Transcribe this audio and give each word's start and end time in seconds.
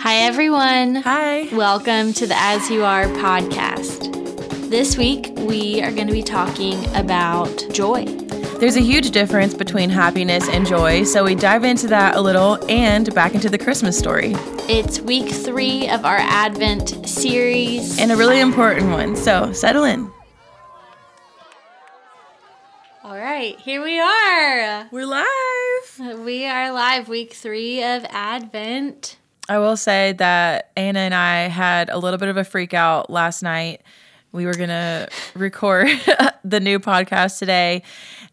Hi, 0.00 0.18
everyone. 0.18 0.94
Hi. 0.94 1.48
Welcome 1.52 2.12
to 2.14 2.26
the 2.28 2.36
As 2.36 2.70
You 2.70 2.84
Are 2.84 3.06
podcast. 3.06 4.70
This 4.70 4.96
week, 4.96 5.32
we 5.36 5.82
are 5.82 5.90
going 5.90 6.06
to 6.06 6.12
be 6.12 6.22
talking 6.22 6.84
about 6.94 7.64
joy. 7.72 8.04
There's 8.60 8.76
a 8.76 8.80
huge 8.80 9.10
difference 9.10 9.54
between 9.54 9.90
happiness 9.90 10.48
and 10.48 10.64
joy, 10.64 11.02
so 11.02 11.24
we 11.24 11.34
dive 11.34 11.64
into 11.64 11.88
that 11.88 12.14
a 12.14 12.20
little 12.20 12.64
and 12.70 13.12
back 13.12 13.34
into 13.34 13.50
the 13.50 13.58
Christmas 13.58 13.98
story. 13.98 14.34
It's 14.68 15.00
week 15.00 15.30
three 15.30 15.88
of 15.88 16.04
our 16.04 16.18
Advent 16.18 17.08
series. 17.08 17.98
And 17.98 18.12
a 18.12 18.16
really 18.16 18.38
important 18.38 18.90
one, 18.90 19.16
so 19.16 19.52
settle 19.52 19.82
in. 19.82 20.08
All 23.02 23.16
right, 23.18 23.58
here 23.58 23.82
we 23.82 23.98
are. 23.98 24.88
We're 24.92 25.06
live. 25.06 26.18
We 26.24 26.46
are 26.46 26.72
live, 26.72 27.08
week 27.08 27.32
three 27.32 27.82
of 27.82 28.06
Advent. 28.10 29.17
I 29.48 29.58
will 29.58 29.76
say 29.76 30.12
that 30.18 30.70
Anna 30.76 31.00
and 31.00 31.14
I 31.14 31.48
had 31.48 31.88
a 31.88 31.98
little 31.98 32.18
bit 32.18 32.28
of 32.28 32.36
a 32.36 32.44
freak 32.44 32.74
out 32.74 33.08
last 33.08 33.42
night. 33.42 33.82
We 34.32 34.44
were 34.44 34.52
going 34.54 34.68
to 34.68 35.08
record 35.34 35.88
the 36.44 36.60
new 36.60 36.78
podcast 36.78 37.38
today, 37.38 37.82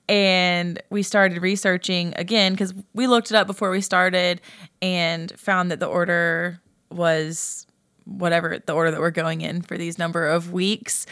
and 0.09 0.81
we 0.89 1.03
started 1.03 1.41
researching 1.41 2.13
again 2.17 2.53
because 2.53 2.73
we 2.93 3.07
looked 3.07 3.31
it 3.31 3.35
up 3.35 3.47
before 3.47 3.71
we 3.71 3.81
started 3.81 4.41
and 4.81 5.31
found 5.39 5.71
that 5.71 5.79
the 5.79 5.87
order 5.87 6.59
was 6.91 7.65
whatever 8.05 8.59
the 8.63 8.73
order 8.73 8.91
that 8.91 8.99
we're 8.99 9.09
going 9.09 9.41
in 9.41 9.61
for 9.61 9.77
these 9.77 9.97
number 9.97 10.27
of 10.27 10.53
weeks 10.53 11.07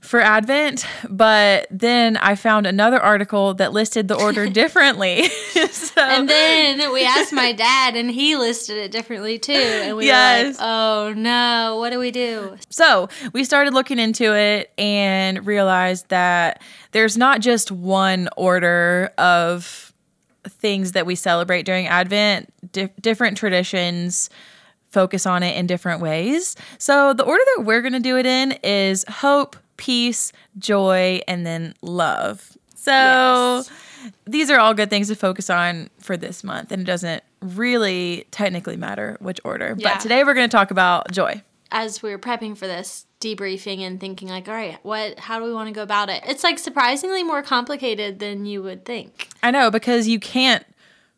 for 0.00 0.20
Advent, 0.20 0.86
but 1.08 1.66
then 1.70 2.16
I 2.18 2.34
found 2.34 2.66
another 2.66 3.00
article 3.00 3.54
that 3.54 3.72
listed 3.72 4.08
the 4.08 4.14
order 4.14 4.48
differently. 4.50 5.28
so, 5.70 6.00
and 6.00 6.28
then 6.28 6.92
we 6.92 7.04
asked 7.04 7.32
my 7.32 7.52
dad, 7.52 7.96
and 7.96 8.10
he 8.10 8.36
listed 8.36 8.76
it 8.76 8.90
differently 8.90 9.38
too. 9.38 9.52
And 9.52 9.96
we 9.96 10.06
yes. 10.06 10.42
were 10.42 10.50
like, 10.50 10.56
oh 10.60 11.14
no, 11.16 11.76
what 11.78 11.90
do 11.90 11.98
we 11.98 12.10
do? 12.10 12.56
So 12.70 13.08
we 13.32 13.44
started 13.44 13.74
looking 13.74 13.98
into 13.98 14.34
it 14.34 14.72
and 14.78 15.46
realized 15.46 16.08
that 16.08 16.62
there's 16.92 17.16
not 17.16 17.40
just 17.40 17.70
one 17.70 18.28
order 18.36 19.12
of 19.18 19.92
things 20.48 20.92
that 20.92 21.06
we 21.06 21.14
celebrate 21.14 21.64
during 21.64 21.86
Advent, 21.86 22.52
di- 22.72 22.90
different 23.00 23.36
traditions 23.36 24.30
focus 24.90 25.26
on 25.26 25.42
it 25.42 25.56
in 25.56 25.66
different 25.66 26.00
ways. 26.00 26.56
So 26.78 27.12
the 27.12 27.24
order 27.24 27.42
that 27.56 27.64
we're 27.64 27.82
going 27.82 27.92
to 27.92 28.00
do 28.00 28.16
it 28.16 28.26
in 28.26 28.52
is 28.62 29.04
hope, 29.08 29.56
peace, 29.76 30.32
joy, 30.58 31.20
and 31.28 31.46
then 31.46 31.74
love. 31.82 32.56
So 32.74 32.92
yes. 32.92 33.70
these 34.26 34.50
are 34.50 34.58
all 34.58 34.74
good 34.74 34.90
things 34.90 35.08
to 35.08 35.16
focus 35.16 35.50
on 35.50 35.90
for 35.98 36.16
this 36.16 36.44
month, 36.44 36.72
and 36.72 36.82
it 36.82 36.84
doesn't 36.84 37.22
really 37.40 38.26
technically 38.30 38.76
matter 38.76 39.16
which 39.20 39.40
order. 39.44 39.74
Yeah. 39.76 39.94
But 39.94 40.00
today 40.00 40.24
we're 40.24 40.34
going 40.34 40.48
to 40.48 40.56
talk 40.56 40.70
about 40.70 41.10
joy. 41.10 41.42
As 41.72 42.02
we 42.02 42.10
were 42.10 42.18
prepping 42.18 42.56
for 42.56 42.66
this, 42.66 43.06
debriefing 43.20 43.80
and 43.80 43.98
thinking 43.98 44.28
like, 44.28 44.48
all 44.48 44.54
right, 44.54 44.78
what 44.82 45.18
how 45.18 45.38
do 45.38 45.44
we 45.44 45.52
want 45.52 45.68
to 45.68 45.72
go 45.72 45.82
about 45.82 46.08
it? 46.08 46.22
It's 46.26 46.44
like 46.44 46.58
surprisingly 46.58 47.22
more 47.22 47.42
complicated 47.42 48.18
than 48.18 48.46
you 48.46 48.62
would 48.62 48.84
think. 48.84 49.28
I 49.42 49.50
know 49.50 49.70
because 49.70 50.06
you 50.06 50.20
can't 50.20 50.64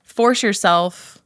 force 0.02 0.42
yourself 0.42 1.22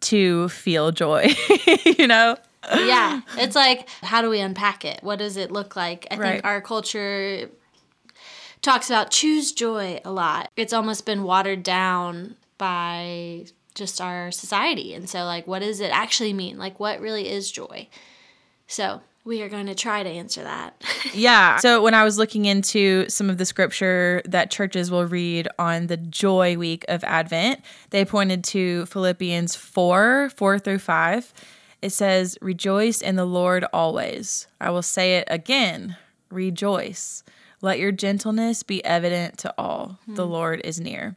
to 0.00 0.48
feel 0.50 0.92
joy, 0.92 1.34
you 1.98 2.06
know? 2.06 2.36
Yeah. 2.74 3.20
It's 3.38 3.56
like, 3.56 3.88
how 4.02 4.22
do 4.22 4.30
we 4.30 4.40
unpack 4.40 4.84
it? 4.84 5.00
What 5.02 5.18
does 5.18 5.36
it 5.36 5.50
look 5.50 5.76
like? 5.76 6.06
I 6.10 6.16
right. 6.16 6.32
think 6.32 6.44
our 6.44 6.60
culture 6.60 7.48
talks 8.62 8.90
about 8.90 9.10
choose 9.10 9.52
joy 9.52 10.00
a 10.04 10.10
lot. 10.10 10.50
It's 10.56 10.72
almost 10.72 11.06
been 11.06 11.22
watered 11.22 11.62
down 11.62 12.36
by 12.58 13.46
just 13.74 14.00
our 14.00 14.30
society. 14.32 14.94
And 14.94 15.08
so, 15.08 15.24
like, 15.24 15.46
what 15.46 15.60
does 15.60 15.80
it 15.80 15.90
actually 15.90 16.32
mean? 16.32 16.58
Like, 16.58 16.80
what 16.80 17.00
really 17.00 17.28
is 17.28 17.50
joy? 17.50 17.88
So, 18.66 19.02
we 19.24 19.42
are 19.42 19.48
going 19.48 19.66
to 19.66 19.74
try 19.74 20.02
to 20.02 20.08
answer 20.08 20.42
that. 20.42 20.82
yeah. 21.14 21.58
So, 21.58 21.82
when 21.82 21.94
I 21.94 22.02
was 22.02 22.18
looking 22.18 22.46
into 22.46 23.08
some 23.08 23.28
of 23.28 23.38
the 23.38 23.44
scripture 23.44 24.22
that 24.24 24.50
churches 24.50 24.90
will 24.90 25.06
read 25.06 25.46
on 25.58 25.88
the 25.88 25.96
joy 25.96 26.56
week 26.56 26.84
of 26.88 27.04
Advent, 27.04 27.60
they 27.90 28.04
pointed 28.04 28.42
to 28.44 28.86
Philippians 28.86 29.54
4 29.54 30.30
4 30.34 30.58
through 30.58 30.78
5 30.78 31.32
it 31.82 31.90
says, 31.90 32.38
Rejoice 32.40 33.00
in 33.00 33.16
the 33.16 33.24
Lord 33.24 33.64
always. 33.72 34.46
I 34.60 34.70
will 34.70 34.82
say 34.82 35.16
it 35.16 35.28
again 35.28 35.96
rejoice. 36.30 37.22
Let 37.62 37.78
your 37.78 37.92
gentleness 37.92 38.62
be 38.62 38.84
evident 38.84 39.38
to 39.38 39.54
all. 39.58 39.98
Hmm. 40.06 40.14
The 40.14 40.26
Lord 40.26 40.60
is 40.64 40.80
near. 40.80 41.16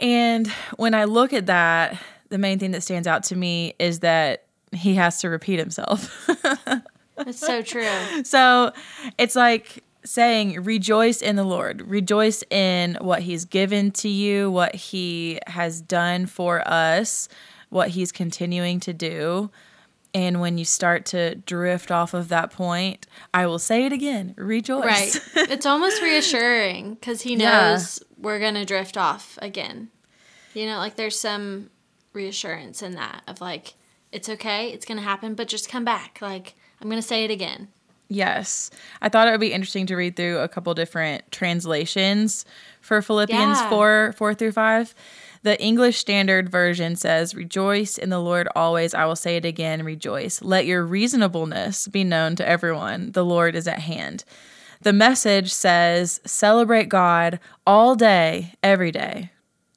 And 0.00 0.48
when 0.76 0.94
I 0.94 1.04
look 1.04 1.32
at 1.32 1.46
that, 1.46 2.00
the 2.30 2.38
main 2.38 2.58
thing 2.58 2.72
that 2.72 2.82
stands 2.82 3.06
out 3.06 3.24
to 3.24 3.36
me 3.36 3.74
is 3.78 4.00
that 4.00 4.44
he 4.72 4.94
has 4.94 5.20
to 5.20 5.28
repeat 5.28 5.58
himself. 5.58 6.28
That's 7.16 7.38
so 7.38 7.62
true. 7.62 8.24
So 8.24 8.72
it's 9.18 9.36
like 9.36 9.84
saying, 10.04 10.62
Rejoice 10.64 11.22
in 11.22 11.36
the 11.36 11.44
Lord, 11.44 11.82
rejoice 11.82 12.42
in 12.50 12.96
what 13.00 13.22
he's 13.22 13.44
given 13.44 13.92
to 13.92 14.08
you, 14.08 14.50
what 14.50 14.74
he 14.74 15.38
has 15.46 15.80
done 15.80 16.26
for 16.26 16.66
us 16.66 17.28
what 17.74 17.88
he's 17.88 18.12
continuing 18.12 18.78
to 18.78 18.92
do. 18.92 19.50
And 20.14 20.40
when 20.40 20.58
you 20.58 20.64
start 20.64 21.06
to 21.06 21.34
drift 21.34 21.90
off 21.90 22.14
of 22.14 22.28
that 22.28 22.52
point, 22.52 23.08
I 23.34 23.48
will 23.48 23.58
say 23.58 23.84
it 23.84 23.92
again 23.92 24.32
rejoice. 24.36 24.84
Right. 24.84 25.20
it's 25.50 25.66
almost 25.66 26.00
reassuring 26.00 26.94
because 26.94 27.22
he 27.22 27.34
knows 27.34 27.98
yeah. 28.00 28.16
we're 28.22 28.38
going 28.38 28.54
to 28.54 28.64
drift 28.64 28.96
off 28.96 29.36
again. 29.42 29.88
You 30.54 30.66
know, 30.66 30.78
like 30.78 30.94
there's 30.94 31.18
some 31.18 31.70
reassurance 32.12 32.80
in 32.80 32.94
that 32.94 33.24
of 33.26 33.40
like, 33.40 33.74
it's 34.12 34.28
okay, 34.28 34.70
it's 34.70 34.86
going 34.86 34.98
to 34.98 35.04
happen, 35.04 35.34
but 35.34 35.48
just 35.48 35.68
come 35.68 35.84
back. 35.84 36.18
Like, 36.20 36.54
I'm 36.80 36.88
going 36.88 37.02
to 37.02 37.06
say 37.06 37.24
it 37.24 37.32
again. 37.32 37.66
Yes. 38.08 38.70
I 39.02 39.08
thought 39.08 39.26
it 39.26 39.32
would 39.32 39.40
be 39.40 39.52
interesting 39.52 39.86
to 39.86 39.96
read 39.96 40.14
through 40.14 40.38
a 40.38 40.46
couple 40.46 40.72
different 40.74 41.32
translations 41.32 42.44
for 42.80 43.02
Philippians 43.02 43.58
yeah. 43.58 43.68
4 43.68 44.14
4 44.16 44.34
through 44.34 44.52
5 44.52 44.94
the 45.44 45.60
English 45.60 45.98
Standard 45.98 46.48
Version 46.48 46.96
says, 46.96 47.34
Rejoice 47.34 47.98
in 47.98 48.08
the 48.08 48.18
Lord 48.18 48.48
always. 48.56 48.94
I 48.94 49.04
will 49.04 49.14
say 49.14 49.36
it 49.36 49.44
again, 49.44 49.84
rejoice. 49.84 50.40
Let 50.40 50.64
your 50.64 50.82
reasonableness 50.84 51.86
be 51.88 52.02
known 52.02 52.34
to 52.36 52.48
everyone. 52.48 53.12
The 53.12 53.26
Lord 53.26 53.54
is 53.54 53.68
at 53.68 53.80
hand. 53.80 54.24
The 54.80 54.94
message 54.94 55.52
says, 55.52 56.22
Celebrate 56.24 56.88
God 56.88 57.40
all 57.66 57.94
day, 57.94 58.54
every 58.62 58.90
day. 58.90 59.32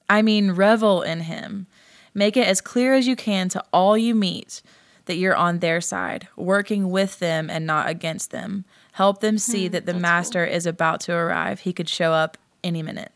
I 0.09 0.21
mean, 0.21 0.53
revel 0.53 1.01
in 1.01 1.21
Him. 1.21 1.67
Make 2.13 2.37
it 2.37 2.47
as 2.47 2.61
clear 2.61 2.93
as 2.93 3.05
you 3.05 3.17
can 3.17 3.49
to 3.49 3.63
all 3.73 3.97
you 3.97 4.15
meet 4.15 4.61
that 5.03 5.17
you're 5.17 5.35
on 5.35 5.59
their 5.59 5.81
side, 5.81 6.29
working 6.37 6.91
with 6.91 7.19
them 7.19 7.49
and 7.49 7.65
not 7.65 7.89
against 7.89 8.31
them. 8.31 8.63
Help 8.93 9.19
them 9.19 9.37
see 9.37 9.67
hmm, 9.67 9.73
that 9.73 9.85
the 9.85 9.93
Master 9.93 10.45
cool. 10.45 10.55
is 10.55 10.65
about 10.65 11.01
to 11.01 11.13
arrive. 11.13 11.61
He 11.61 11.73
could 11.73 11.89
show 11.89 12.13
up 12.13 12.37
any 12.63 12.81
minute. 12.81 13.11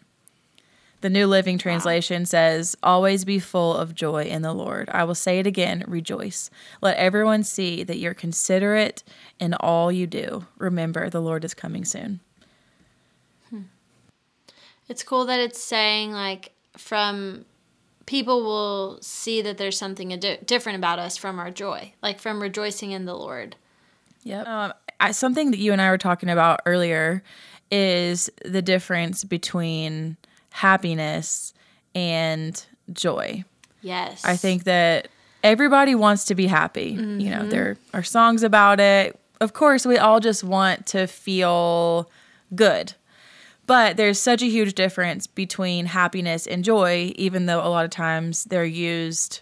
The 1.01 1.09
New 1.09 1.27
Living 1.27 1.57
Translation 1.57 2.21
wow. 2.21 2.25
says, 2.25 2.77
Always 2.83 3.25
be 3.25 3.39
full 3.39 3.75
of 3.75 3.95
joy 3.95 4.23
in 4.23 4.43
the 4.43 4.53
Lord. 4.53 4.89
I 4.89 5.03
will 5.03 5.15
say 5.15 5.39
it 5.39 5.47
again, 5.47 5.83
rejoice. 5.87 6.49
Let 6.81 6.97
everyone 6.97 7.43
see 7.43 7.83
that 7.83 7.97
you're 7.97 8.13
considerate 8.13 9.03
in 9.39 9.53
all 9.55 9.91
you 9.91 10.07
do. 10.07 10.45
Remember, 10.57 11.09
the 11.09 11.21
Lord 11.21 11.43
is 11.43 11.53
coming 11.53 11.85
soon. 11.85 12.19
Hmm. 13.49 13.61
It's 14.87 15.03
cool 15.03 15.25
that 15.25 15.39
it's 15.39 15.61
saying, 15.61 16.11
like, 16.11 16.53
from 16.77 17.45
people 18.05 18.43
will 18.43 18.99
see 19.01 19.41
that 19.41 19.57
there's 19.57 19.77
something 19.77 20.13
ad- 20.13 20.45
different 20.45 20.77
about 20.77 20.99
us 20.99 21.17
from 21.17 21.39
our 21.39 21.49
joy, 21.49 21.93
like 22.03 22.19
from 22.19 22.41
rejoicing 22.41 22.91
in 22.91 23.05
the 23.05 23.15
Lord. 23.15 23.55
Yep. 24.23 24.47
Um, 24.47 24.73
I, 24.99 25.11
something 25.11 25.51
that 25.51 25.57
you 25.57 25.71
and 25.71 25.81
I 25.81 25.89
were 25.89 25.97
talking 25.97 26.29
about 26.29 26.61
earlier 26.65 27.23
is 27.71 28.29
the 28.43 28.61
difference 28.61 29.23
between 29.23 30.17
happiness 30.51 31.53
and 31.95 32.63
joy. 32.93 33.43
Yes. 33.81 34.23
I 34.23 34.35
think 34.35 34.65
that 34.65 35.07
everybody 35.43 35.95
wants 35.95 36.25
to 36.25 36.35
be 36.35 36.47
happy. 36.47 36.95
Mm-hmm. 36.95 37.19
You 37.19 37.29
know, 37.31 37.39
mm-hmm. 37.39 37.49
there 37.49 37.77
are 37.93 38.03
songs 38.03 38.43
about 38.43 38.79
it. 38.79 39.19
Of 39.39 39.53
course, 39.53 39.85
we 39.85 39.97
all 39.97 40.19
just 40.19 40.43
want 40.43 40.85
to 40.87 41.07
feel 41.07 42.09
good. 42.53 42.93
But 43.65 43.97
there's 43.97 44.19
such 44.19 44.41
a 44.41 44.47
huge 44.47 44.73
difference 44.73 45.27
between 45.27 45.85
happiness 45.87 46.45
and 46.45 46.63
joy, 46.63 47.13
even 47.15 47.45
though 47.45 47.65
a 47.65 47.69
lot 47.69 47.85
of 47.85 47.91
times 47.91 48.43
they're 48.45 48.65
used 48.65 49.41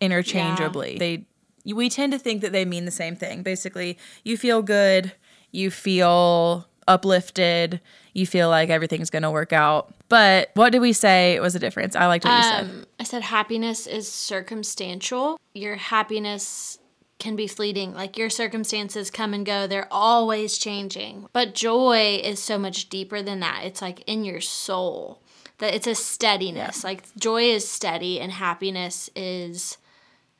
interchangeably. 0.00 0.92
Yeah. 0.92 0.98
They 0.98 1.24
we 1.72 1.88
tend 1.88 2.12
to 2.12 2.18
think 2.18 2.42
that 2.42 2.52
they 2.52 2.66
mean 2.66 2.84
the 2.84 2.90
same 2.90 3.16
thing. 3.16 3.42
Basically, 3.42 3.96
you 4.22 4.36
feel 4.36 4.60
good, 4.60 5.12
you 5.50 5.70
feel 5.70 6.68
uplifted, 6.88 7.80
you 8.12 8.26
feel 8.26 8.48
like 8.48 8.70
everything's 8.70 9.10
going 9.10 9.22
to 9.22 9.30
work 9.30 9.52
out. 9.52 9.94
But 10.08 10.50
what 10.54 10.70
did 10.70 10.80
we 10.80 10.92
say 10.92 11.40
was 11.40 11.52
the 11.52 11.58
difference? 11.58 11.96
I 11.96 12.06
liked 12.06 12.24
what 12.24 12.32
um, 12.32 12.36
you 12.36 12.42
said. 12.42 12.60
Um, 12.60 12.86
I 13.00 13.04
said 13.04 13.22
happiness 13.22 13.86
is 13.86 14.10
circumstantial. 14.10 15.38
Your 15.54 15.76
happiness 15.76 16.78
can 17.18 17.36
be 17.36 17.46
fleeting. 17.46 17.94
Like 17.94 18.18
your 18.18 18.30
circumstances 18.30 19.10
come 19.10 19.34
and 19.34 19.46
go, 19.46 19.66
they're 19.66 19.88
always 19.90 20.58
changing. 20.58 21.26
But 21.32 21.54
joy 21.54 22.20
is 22.22 22.42
so 22.42 22.58
much 22.58 22.88
deeper 22.88 23.22
than 23.22 23.40
that. 23.40 23.62
It's 23.64 23.82
like 23.82 24.02
in 24.06 24.24
your 24.24 24.40
soul. 24.40 25.20
That 25.58 25.74
it's 25.74 25.86
a 25.86 25.94
steadiness. 25.94 26.82
Yeah. 26.82 26.88
Like 26.88 27.16
joy 27.16 27.44
is 27.44 27.68
steady 27.68 28.20
and 28.20 28.32
happiness 28.32 29.08
is 29.14 29.78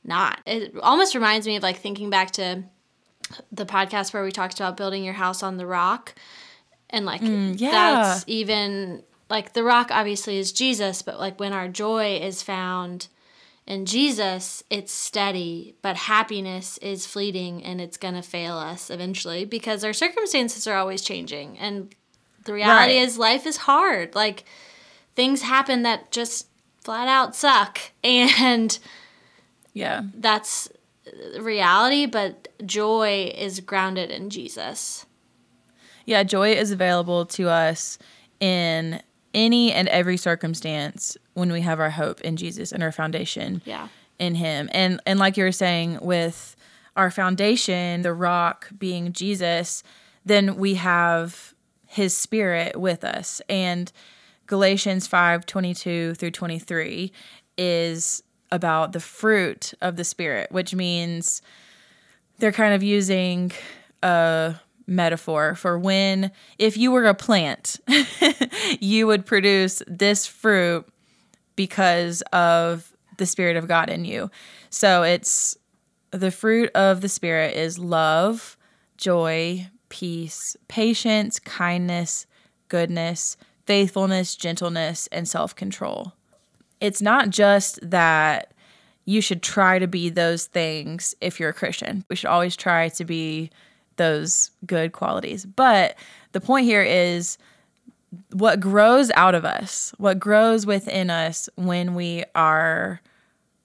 not. 0.05 0.41
It 0.47 0.75
almost 0.83 1.15
reminds 1.15 1.47
me 1.47 1.57
of 1.57 1.63
like 1.63 1.79
thinking 1.79 2.11
back 2.11 2.33
to 2.33 2.65
the 3.51 3.67
podcast 3.67 4.13
where 4.13 4.25
we 4.25 4.33
talked 4.33 4.59
about 4.61 4.77
building 4.77 5.05
your 5.05 5.15
house 5.15 5.43
on 5.43 5.57
the 5.57 5.67
rock. 5.67 6.15
And 6.91 7.07
like 7.07 7.23
mm, 7.23 7.59
yeah. 7.59 7.71
that's 7.71 8.25
even 8.27 9.03
like 9.31 9.53
the 9.53 9.65
rock 9.65 9.89
obviously 9.91 10.39
is 10.39 10.53
Jesus, 10.53 11.03
but 11.03 11.19
like 11.19 11.41
when 11.41 11.53
our 11.53 11.69
joy 11.69 12.17
is 12.17 12.43
found 12.43 13.09
in 13.67 13.87
Jesus, 13.87 14.63
it's 14.69 14.93
steady, 14.93 15.75
but 15.81 15.97
happiness 15.97 16.79
is 16.79 17.07
fleeting 17.07 17.65
and 17.65 17.81
it's 17.81 17.97
going 17.97 18.15
to 18.15 18.23
fail 18.23 18.57
us 18.57 18.91
eventually 18.91 19.45
because 19.45 19.85
our 19.85 19.95
circumstances 19.95 20.67
are 20.67 20.77
always 20.77 21.03
changing. 21.03 21.59
And 21.59 21.95
the 22.45 22.53
reality 22.53 22.99
right. 22.99 23.03
is 23.03 23.19
life 23.19 23.47
is 23.47 23.57
hard. 23.57 24.15
Like 24.15 24.45
things 25.17 25.43
happen 25.43 25.83
that 25.83 26.11
just 26.11 26.47
flat 26.83 27.09
out 27.09 27.35
suck. 27.35 27.79
And 28.05 28.79
yeah. 29.73 30.03
That's 30.15 30.69
reality, 31.41 32.07
but 32.07 32.44
joy 32.65 33.33
is 33.37 33.61
grounded 33.61 34.11
in 34.11 34.31
Jesus. 34.31 35.07
Yeah, 36.07 36.23
joy 36.23 36.53
is 36.53 36.71
available 36.71 37.27
to 37.27 37.49
us 37.49 37.99
in 38.41 39.03
any 39.33 39.73
and 39.73 39.89
every 39.89 40.17
circumstance 40.17 41.17
when 41.35 41.51
we 41.51 41.63
have 41.63 41.81
our 41.81 41.91
hope 41.91 42.21
in 42.21 42.37
Jesus 42.37 42.73
and 42.73 42.83
our 42.83 42.93
foundation 42.93 43.63
yeah. 43.65 43.89
in 44.19 44.35
him. 44.35 44.69
And 44.73 45.01
and 45.07 45.19
like 45.19 45.37
you 45.37 45.45
were 45.45 45.53
saying 45.53 45.99
with 46.01 46.57
our 46.97 47.11
foundation, 47.11 48.03
the 48.03 48.13
rock 48.13 48.71
being 48.79 49.13
Jesus, 49.13 49.83
then 50.25 50.57
we 50.57 50.75
have 50.75 51.55
his 51.87 52.17
spirit 52.17 52.77
with 52.77 53.05
us. 53.05 53.41
And 53.49 53.91
Galatians 54.47 55.07
5 55.07 55.47
22 55.47 56.15
through 56.15 56.31
23 56.31 57.13
is 57.57 58.23
about 58.53 58.93
the 58.93 59.01
fruit 59.01 59.75
of 59.81 59.97
the 59.97 60.05
spirit, 60.05 60.53
which 60.53 60.75
means 60.75 61.43
they're 62.39 62.53
kind 62.53 62.75
of 62.75 62.83
using 62.83 63.53
a 64.03 64.57
metaphor 64.87 65.55
for 65.55 65.79
when 65.79 66.31
if 66.59 66.77
you 66.77 66.91
were 66.91 67.07
a 67.07 67.15
plant, 67.15 67.81
you 68.81 69.07
would 69.07 69.25
produce 69.25 69.83
this 69.87 70.27
fruit 70.27 70.87
because 71.57 72.23
of 72.33 72.95
the 73.17 73.27
spirit 73.27 73.57
of 73.57 73.69
God 73.69 73.89
in 73.89 74.05
you. 74.05 74.31
So 74.71 75.03
it's 75.03 75.57
the 76.11 76.31
fruit 76.31 76.71
of 76.75 77.01
the 77.01 77.09
spirit 77.09 77.57
is 77.57 77.79
love, 77.79 78.57
joy, 78.97 79.69
peace, 79.89 80.57
patience, 80.69 81.39
kindness, 81.39 82.27
goodness, 82.69 83.37
faithfulness, 83.67 84.37
gentleness, 84.37 85.09
and 85.13 85.29
self 85.29 85.55
control. 85.55 86.13
It's 86.81 87.01
not 87.01 87.31
just 87.31 87.79
that 87.89 88.53
you 89.05 89.21
should 89.21 89.43
try 89.43 89.79
to 89.79 89.87
be 89.87 90.09
those 90.09 90.47
things 90.47 91.15
if 91.21 91.39
you're 91.39 91.51
a 91.51 91.55
Christian. 91.55 92.05
We 92.09 92.17
should 92.17 92.31
always 92.31 92.57
try 92.57 92.89
to 92.91 93.05
be 93.05 93.51
those 93.97 94.51
good 94.67 94.93
qualities. 94.93 95.45
But 95.45 95.97
the 96.33 96.41
point 96.41 96.65
here 96.67 96.83
is 96.83 97.39
what 98.33 98.61
grows 98.61 99.11
out 99.13 99.35
of 99.35 99.45
us, 99.45 99.93
what 99.99 100.19
grows 100.19 100.67
within 100.67 101.11
us 101.11 101.49
when 101.57 101.95
we 101.95 102.25
are, 102.35 103.01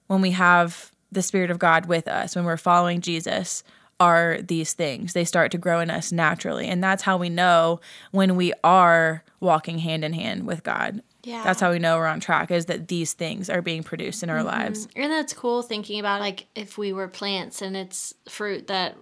when 0.08 0.20
we 0.20 0.32
have 0.32 0.92
the 1.12 1.22
Spirit 1.22 1.50
of 1.50 1.58
God 1.58 1.86
with 1.86 2.06
us, 2.06 2.36
when 2.36 2.44
we're 2.44 2.56
following 2.56 3.00
Jesus, 3.00 3.64
are 3.98 4.38
these 4.42 4.72
things. 4.72 5.12
They 5.12 5.24
start 5.24 5.52
to 5.52 5.58
grow 5.58 5.80
in 5.80 5.90
us 5.90 6.10
naturally. 6.10 6.66
And 6.66 6.82
that's 6.82 7.02
how 7.02 7.18
we 7.18 7.28
know 7.28 7.80
when 8.12 8.34
we 8.34 8.52
are 8.64 9.22
walking 9.40 9.78
hand 9.78 10.04
in 10.04 10.14
hand 10.14 10.46
with 10.46 10.62
God. 10.62 11.02
Yeah. 11.22 11.42
That's 11.44 11.60
how 11.60 11.70
we 11.70 11.78
know 11.78 11.98
we're 11.98 12.06
on 12.06 12.20
track 12.20 12.50
is 12.50 12.66
that 12.66 12.88
these 12.88 13.12
things 13.12 13.50
are 13.50 13.62
being 13.62 13.82
produced 13.82 14.22
in 14.22 14.30
our 14.30 14.38
mm-hmm. 14.38 14.46
lives. 14.46 14.88
And 14.96 15.12
that's 15.12 15.32
cool 15.32 15.62
thinking 15.62 16.00
about 16.00 16.20
like 16.20 16.46
if 16.54 16.78
we 16.78 16.92
were 16.92 17.08
plants 17.08 17.60
and 17.62 17.76
it's 17.76 18.14
fruit 18.28 18.68
that 18.68 18.96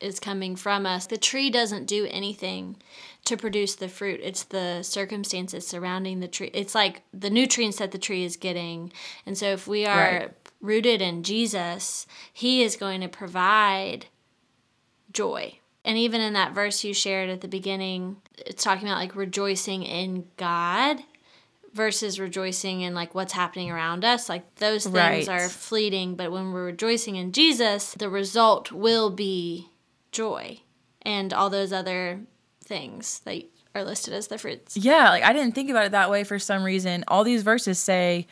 is 0.00 0.20
coming 0.20 0.54
from 0.56 0.86
us. 0.86 1.06
The 1.06 1.16
tree 1.16 1.50
doesn't 1.50 1.86
do 1.86 2.06
anything 2.10 2.76
to 3.24 3.36
produce 3.36 3.74
the 3.74 3.88
fruit. 3.88 4.20
It's 4.22 4.44
the 4.44 4.82
circumstances 4.82 5.66
surrounding 5.66 6.20
the 6.20 6.28
tree. 6.28 6.50
It's 6.52 6.74
like 6.74 7.02
the 7.12 7.30
nutrients 7.30 7.78
that 7.78 7.90
the 7.90 7.98
tree 7.98 8.24
is 8.24 8.36
getting. 8.36 8.92
And 9.24 9.38
so 9.38 9.46
if 9.46 9.66
we 9.66 9.86
are 9.86 9.96
right. 9.96 10.32
rooted 10.60 11.00
in 11.00 11.22
Jesus, 11.22 12.06
he 12.32 12.62
is 12.62 12.76
going 12.76 13.00
to 13.00 13.08
provide 13.08 14.06
joy. 15.12 15.58
And 15.86 15.96
even 15.96 16.20
in 16.20 16.34
that 16.34 16.54
verse 16.54 16.84
you 16.84 16.92
shared 16.92 17.30
at 17.30 17.40
the 17.40 17.48
beginning, 17.48 18.16
it's 18.38 18.64
talking 18.64 18.88
about 18.88 18.98
like 18.98 19.16
rejoicing 19.16 19.84
in 19.84 20.26
God 20.36 20.98
versus 21.74 22.20
rejoicing 22.20 22.80
in 22.80 22.94
like 22.94 23.14
what's 23.14 23.32
happening 23.32 23.70
around 23.70 24.04
us. 24.04 24.28
Like 24.28 24.54
those 24.56 24.84
things 24.84 24.96
right. 24.96 25.28
are 25.28 25.48
fleeting, 25.48 26.14
but 26.14 26.32
when 26.32 26.52
we're 26.52 26.66
rejoicing 26.66 27.16
in 27.16 27.32
Jesus, 27.32 27.92
the 27.94 28.08
result 28.08 28.72
will 28.72 29.10
be 29.10 29.68
joy 30.12 30.60
and 31.02 31.32
all 31.34 31.50
those 31.50 31.72
other 31.72 32.20
things 32.64 33.20
that 33.24 33.42
are 33.74 33.84
listed 33.84 34.14
as 34.14 34.28
the 34.28 34.38
fruits. 34.38 34.76
Yeah, 34.76 35.10
like 35.10 35.24
I 35.24 35.32
didn't 35.32 35.54
think 35.54 35.68
about 35.68 35.86
it 35.86 35.92
that 35.92 36.10
way 36.10 36.24
for 36.24 36.38
some 36.38 36.62
reason. 36.62 37.04
All 37.08 37.24
these 37.24 37.42
verses 37.42 37.78
say 37.78 38.28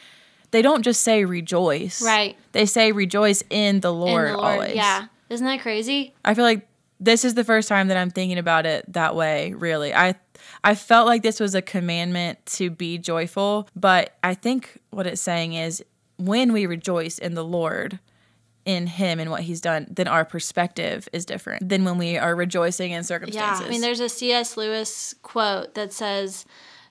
they 0.53 0.62
don't 0.62 0.83
just 0.83 1.03
say 1.03 1.25
rejoice. 1.25 2.00
Right. 2.00 2.37
They 2.53 2.65
say 2.65 2.93
rejoice 2.93 3.43
in 3.50 3.81
the 3.81 3.93
Lord, 3.93 4.29
in 4.29 4.33
the 4.33 4.39
Lord. 4.39 4.53
always. 4.53 4.77
Yeah. 4.77 5.06
Isn't 5.29 5.47
that 5.47 5.61
crazy? 5.61 6.15
I 6.25 6.35
feel 6.35 6.44
like 6.44 6.69
this 7.02 7.25
is 7.25 7.34
the 7.34 7.44
first 7.44 7.69
time 7.69 7.88
that 7.88 7.96
I'm 7.96 8.10
thinking 8.10 8.38
about 8.38 8.66
it 8.66 8.90
that 8.93 9.16
way, 9.16 9.52
really. 9.52 9.94
I 9.94 10.14
I 10.64 10.75
felt 10.75 11.06
like 11.06 11.22
this 11.22 11.40
was 11.40 11.54
a 11.54 11.62
commandment 11.62 12.44
to 12.46 12.70
be 12.70 12.99
joyful, 12.99 13.69
but 13.75 14.16
I 14.22 14.34
think 14.34 14.78
what 14.90 15.06
it's 15.06 15.20
saying 15.20 15.54
is 15.54 15.84
when 16.19 16.52
we 16.52 16.66
rejoice 16.66 17.19
in 17.19 17.34
the 17.34 17.44
Lord, 17.44 17.99
in 18.64 18.87
him 18.87 19.19
and 19.19 19.31
what 19.31 19.43
he's 19.43 19.60
done, 19.60 19.87
then 19.90 20.06
our 20.06 20.25
perspective 20.25 21.08
is 21.12 21.25
different 21.25 21.69
than 21.69 21.84
when 21.84 21.99
we 21.99 22.16
are 22.16 22.34
rejoicing 22.34 22.93
in 22.93 23.02
circumstances. 23.02 23.60
Yeah, 23.60 23.66
I 23.66 23.70
mean, 23.70 23.81
there's 23.81 24.00
a 24.00 24.08
C.S. 24.08 24.56
Lewis 24.56 25.14
quote 25.22 25.75
that 25.75 25.93
says, 25.93 26.44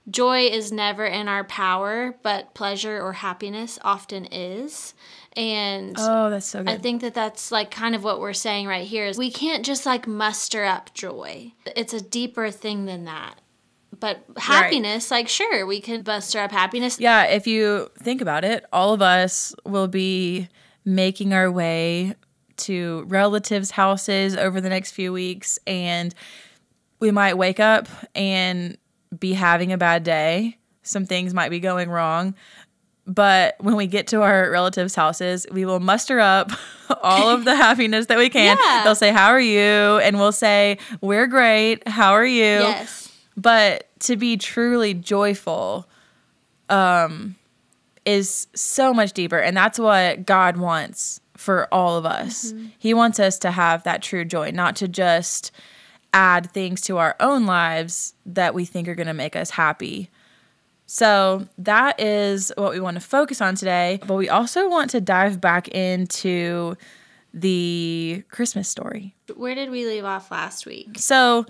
Joy 0.09 0.45
is 0.45 0.71
never 0.71 1.05
in 1.05 1.27
our 1.27 1.43
power, 1.43 2.15
but 2.23 2.53
pleasure 2.53 2.99
or 2.99 3.13
happiness 3.13 3.77
often 3.83 4.25
is. 4.25 4.93
And 5.37 5.95
oh, 5.97 6.29
that's 6.29 6.47
so 6.47 6.59
good. 6.59 6.69
I 6.69 6.77
think 6.77 7.01
that 7.01 7.13
that's 7.13 7.51
like 7.51 7.71
kind 7.71 7.95
of 7.95 8.03
what 8.03 8.19
we're 8.19 8.33
saying 8.33 8.67
right 8.67 8.85
here 8.85 9.05
is 9.05 9.17
we 9.17 9.31
can't 9.31 9.65
just 9.65 9.85
like 9.85 10.07
muster 10.07 10.65
up 10.65 10.93
joy. 10.93 11.53
It's 11.75 11.93
a 11.93 12.01
deeper 12.01 12.49
thing 12.49 12.85
than 12.85 13.05
that. 13.05 13.35
But 13.97 14.23
happiness, 14.37 15.11
right. 15.11 15.19
like 15.19 15.29
sure, 15.29 15.65
we 15.65 15.79
can 15.79 16.03
muster 16.05 16.39
up 16.39 16.51
happiness. 16.51 16.99
Yeah, 16.99 17.25
if 17.25 17.45
you 17.45 17.91
think 17.99 18.21
about 18.21 18.43
it, 18.43 18.65
all 18.73 18.93
of 18.93 19.01
us 19.01 19.53
will 19.65 19.87
be 19.87 20.49
making 20.83 21.33
our 21.33 21.51
way 21.51 22.15
to 22.57 23.03
relatives' 23.07 23.71
houses 23.71 24.35
over 24.35 24.59
the 24.59 24.69
next 24.69 24.91
few 24.91 25.13
weeks, 25.13 25.59
and 25.67 26.15
we 26.99 27.11
might 27.11 27.37
wake 27.37 27.59
up 27.59 27.87
and 28.15 28.77
be 29.17 29.33
having 29.33 29.71
a 29.71 29.77
bad 29.77 30.03
day. 30.03 30.57
Some 30.83 31.05
things 31.05 31.33
might 31.33 31.49
be 31.49 31.59
going 31.59 31.89
wrong. 31.89 32.35
But 33.07 33.55
when 33.59 33.75
we 33.75 33.87
get 33.87 34.07
to 34.07 34.21
our 34.21 34.49
relatives' 34.49 34.95
houses, 34.95 35.45
we 35.51 35.65
will 35.65 35.79
muster 35.79 36.19
up 36.19 36.51
all 37.01 37.29
of 37.29 37.45
the 37.45 37.55
happiness 37.55 38.05
that 38.07 38.17
we 38.17 38.29
can. 38.29 38.57
Yeah. 38.61 38.83
They'll 38.83 38.95
say, 38.95 39.11
How 39.11 39.27
are 39.27 39.39
you? 39.39 39.59
And 39.59 40.17
we'll 40.17 40.31
say, 40.31 40.77
We're 41.01 41.27
great. 41.27 41.87
How 41.87 42.11
are 42.11 42.25
you? 42.25 42.41
Yes. 42.41 43.11
But 43.35 43.87
to 44.01 44.15
be 44.15 44.37
truly 44.37 44.93
joyful, 44.93 45.87
um, 46.69 47.35
is 48.05 48.47
so 48.55 48.93
much 48.93 49.13
deeper. 49.13 49.37
And 49.37 49.55
that's 49.55 49.77
what 49.77 50.25
God 50.25 50.57
wants 50.57 51.21
for 51.37 51.67
all 51.71 51.97
of 51.97 52.05
us. 52.05 52.51
Mm-hmm. 52.51 52.67
He 52.77 52.93
wants 52.93 53.19
us 53.19 53.37
to 53.39 53.51
have 53.51 53.83
that 53.83 54.01
true 54.01 54.25
joy, 54.25 54.51
not 54.51 54.75
to 54.77 54.87
just 54.87 55.51
add 56.13 56.51
things 56.51 56.81
to 56.81 56.97
our 56.97 57.15
own 57.19 57.45
lives 57.45 58.13
that 58.25 58.53
we 58.53 58.65
think 58.65 58.87
are 58.87 58.95
going 58.95 59.07
to 59.07 59.13
make 59.13 59.35
us 59.35 59.51
happy. 59.51 60.09
So 60.85 61.47
that 61.57 61.99
is 62.01 62.51
what 62.57 62.71
we 62.71 62.81
want 62.81 62.95
to 62.95 63.01
focus 63.01 63.39
on 63.39 63.55
today. 63.55 63.99
But 64.05 64.15
we 64.15 64.27
also 64.27 64.69
want 64.69 64.89
to 64.91 64.99
dive 64.99 65.39
back 65.39 65.69
into 65.69 66.75
the 67.33 68.23
Christmas 68.29 68.67
story. 68.67 69.15
Where 69.35 69.55
did 69.55 69.69
we 69.69 69.85
leave 69.85 70.03
off 70.03 70.31
last 70.31 70.65
week? 70.65 70.97
So, 70.97 71.45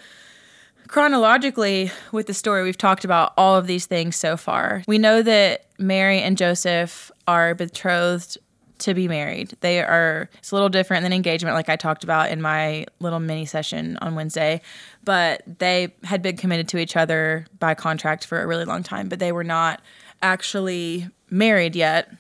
chronologically, 0.88 1.90
with 2.12 2.28
the 2.28 2.36
story, 2.36 2.64
we've 2.64 2.78
talked 2.78 3.04
about 3.04 3.34
all 3.38 3.56
of 3.56 3.66
these 3.66 3.88
things 3.88 4.16
so 4.16 4.38
far. 4.38 4.84
We 4.88 5.00
know 5.00 5.24
that 5.24 5.66
Mary 5.80 6.20
and 6.22 6.38
Joseph 6.38 7.12
are 7.28 7.56
betrothed 7.56 8.38
to 8.82 8.94
be 8.94 9.08
married. 9.08 9.56
They 9.62 9.82
are 9.82 10.30
it's 10.38 10.52
a 10.52 10.56
little 10.56 10.70
different 10.70 11.04
than 11.04 11.14
engagement 11.14 11.56
like 11.56 11.70
I 11.70 11.76
talked 11.76 12.04
about 12.04 12.30
in 12.30 12.42
my 12.42 12.86
little 13.00 13.20
mini 13.20 13.46
session 13.46 13.98
on 14.02 14.16
Wednesday, 14.16 14.62
but 15.04 15.44
they 15.60 15.94
had 16.04 16.22
been 16.22 16.38
committed 16.38 16.68
to 16.70 16.78
each 16.78 16.96
other 16.96 17.46
by 17.60 17.74
contract 17.74 18.26
for 18.26 18.42
a 18.42 18.48
really 18.48 18.66
long 18.66 18.84
time, 18.84 19.10
but 19.10 19.20
they 19.20 19.32
were 19.32 19.44
not 19.44 19.82
actually 20.22 21.08
married 21.30 21.76
yet. 21.76 22.12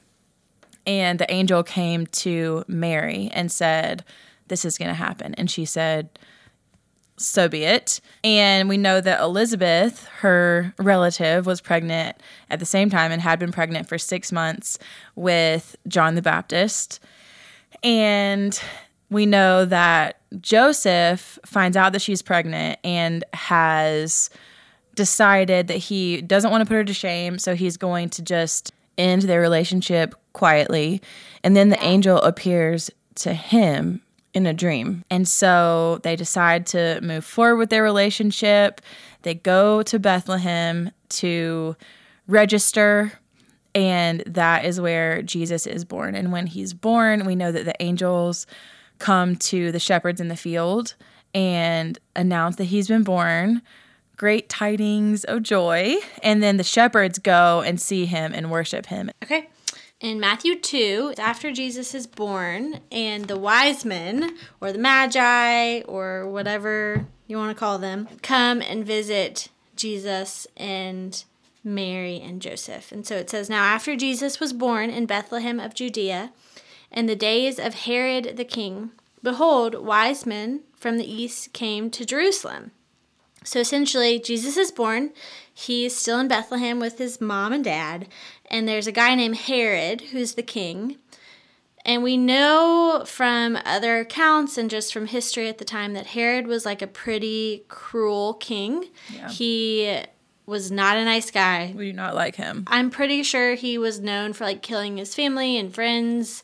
And 0.88 1.20
the 1.20 1.32
angel 1.32 1.62
came 1.63 2.08
to 2.08 2.63
Mary 2.68 3.30
and 3.34 3.51
said, 3.51 4.03
"This 4.48 4.65
is 4.65 4.77
going 4.77 4.89
to 4.89 4.96
happen." 4.96 5.36
And 5.36 5.50
she 5.50 5.65
said, 5.65 6.10
so 7.25 7.48
be 7.48 7.63
it. 7.63 8.01
And 8.24 8.68
we 8.70 8.78
know 8.78 9.01
that 9.01 9.22
Elizabeth, 9.22 10.06
her 10.20 10.74
relative, 10.78 11.46
was 11.46 11.62
pregnant 11.62 12.18
at 12.50 12.60
the 12.60 12.66
same 12.66 12.90
time 12.90 13.12
and 13.12 13.22
had 13.22 13.40
been 13.40 13.51
pregnant 13.51 13.88
for 13.88 13.98
six 13.98 14.32
months 14.32 14.78
with 15.16 15.75
John 15.88 16.16
the 16.16 16.22
Baptist. 16.22 17.00
And 17.84 18.60
we 19.10 19.25
know 19.25 19.66
that 19.66 20.18
Joseph 20.40 21.38
finds 21.46 21.75
out 21.75 21.94
that 21.94 22.01
she's 22.01 22.22
pregnant 22.22 22.80
and 22.84 23.24
has 23.34 24.30
decided 24.96 25.68
that 25.68 25.78
he 25.78 26.22
doesn't 26.22 26.51
want 26.51 26.62
to 26.62 26.66
put 26.66 26.75
her 26.75 26.84
to 26.84 26.94
shame, 26.94 27.38
so 27.40 27.56
he's 27.56 27.78
going 27.78 28.10
to 28.10 28.22
just 28.22 28.72
end 28.98 29.24
their 29.24 29.42
relationship 29.42 30.16
quietly. 30.34 31.01
And 31.44 31.56
then 31.56 31.70
the 31.70 31.84
angel 31.84 32.18
appears 32.22 32.90
to 33.16 33.34
him 33.34 34.01
in 34.34 34.46
a 34.46 34.54
dream. 34.54 35.04
And 35.10 35.28
so 35.28 36.00
they 36.04 36.16
decide 36.16 36.66
to 36.68 37.00
move 37.02 37.26
forward 37.26 37.58
with 37.58 37.70
their 37.70 37.84
relationship. 37.84 38.82
They 39.24 39.34
go 39.34 39.84
to 39.84 40.00
Bethlehem 40.00 40.92
to 41.10 41.76
register, 42.28 43.14
and 43.76 44.24
that 44.26 44.66
is 44.66 44.80
where 44.80 45.22
Jesus 45.22 45.68
is 45.68 45.86
born. 45.86 46.16
And 46.16 46.32
when 46.32 46.48
he's 46.48 46.74
born, 46.74 47.26
we 47.26 47.36
know 47.36 47.52
that 47.52 47.66
the 47.66 47.82
angels 47.82 48.48
come 49.00 49.36
to 49.36 49.72
the 49.72 49.80
shepherds 49.80 50.22
in 50.22 50.28
the 50.28 50.36
field 50.36 50.96
and 51.34 51.98
announce 52.16 52.58
that 52.58 52.66
he's 52.66 52.88
been 52.88 53.04
born. 53.04 53.62
Great 54.16 54.50
tidings 54.50 55.24
of 55.24 55.42
joy. 55.42 55.96
And 56.22 56.44
then 56.44 56.58
the 56.58 56.64
shepherds 56.64 57.20
go 57.20 57.62
and 57.62 57.82
see 57.82 58.06
him 58.06 58.34
and 58.34 58.52
worship 58.52 58.86
him. 58.86 59.10
Okay 59.24 59.50
in 60.01 60.20
Matthew 60.20 60.60
2, 60.60 61.13
after 61.20 61.51
Jesus 61.51 61.93
is 61.93 62.08
born, 62.08 62.79
and 62.91 63.27
the 63.27 63.38
wise 63.38 63.86
men, 63.86 64.36
or 64.60 64.72
the 64.72 64.79
magi, 64.79 65.81
or 65.81 66.27
whatever 66.27 67.05
you 67.27 67.38
want 67.38 67.55
to 67.55 67.60
call 67.60 67.77
them, 67.77 68.10
come 68.24 68.62
and 68.63 68.84
visit 68.84 69.50
Jesus 69.75 70.48
and 70.58 71.24
Mary 71.63 72.20
and 72.20 72.41
Joseph. 72.41 72.91
And 72.91 73.05
so 73.05 73.15
it 73.15 73.29
says, 73.29 73.48
Now 73.48 73.63
after 73.63 73.96
Jesus 73.96 74.39
was 74.39 74.53
born 74.53 74.89
in 74.89 75.05
Bethlehem 75.05 75.60
of 75.60 75.75
Judea, 75.75 76.34
in 76.91 77.05
the 77.05 77.15
days 77.15 77.60
of 77.60 77.75
Herod 77.75 78.38
the 78.38 78.43
king, 78.43 78.91
behold, 79.22 79.86
wise 79.86 80.25
men 80.25 80.62
from 80.75 80.98
the 80.98 81.10
east 81.10 81.53
came 81.53 81.91
to 81.91 82.05
Jerusalem. 82.05 82.72
So 83.44 83.60
essentially, 83.60 84.20
Jesus 84.20 84.58
is 84.58 84.72
born. 84.72 85.12
He's 85.54 85.96
still 85.96 86.20
in 86.20 86.28
Bethlehem 86.28 86.80
with 86.80 86.98
his 86.98 87.20
mom 87.20 87.54
and 87.54 87.64
dad, 87.64 88.08
and 88.50 88.68
there's 88.68 88.88
a 88.88 88.92
guy 88.92 89.16
named 89.16 89.38
Herod 89.38 90.02
who's 90.12 90.36
the 90.36 90.44
king. 90.44 90.98
And 91.84 92.04
we 92.04 92.16
know 92.16 93.04
from 93.08 93.58
other 93.66 94.00
accounts 94.00 94.58
and 94.58 94.70
just 94.70 94.94
from 94.94 95.08
history 95.08 95.50
at 95.50 95.58
the 95.58 95.66
time 95.66 95.94
that 95.94 96.08
Herod 96.08 96.46
was 96.46 96.66
like 96.66 96.82
a 96.82 96.88
pretty 96.88 97.66
cruel 97.70 98.36
king. 98.36 98.86
Yeah. 99.12 99.30
He 99.30 100.00
was 100.46 100.72
not 100.72 100.98
a 100.98 101.06
nice 101.06 101.32
guy. 101.32 101.74
We 101.76 101.92
do 101.92 101.94
not 101.94 102.14
like 102.14 102.36
him. 102.36 102.66
I'm 102.68 102.92
pretty 102.92 103.24
sure 103.24 103.56
he 103.56 103.80
was 103.80 104.00
known 104.00 104.34
for 104.34 104.44
like 104.44 104.62
killing 104.62 104.98
his 104.98 105.16
family 105.16 105.58
and 105.58 105.74
friends 105.74 106.44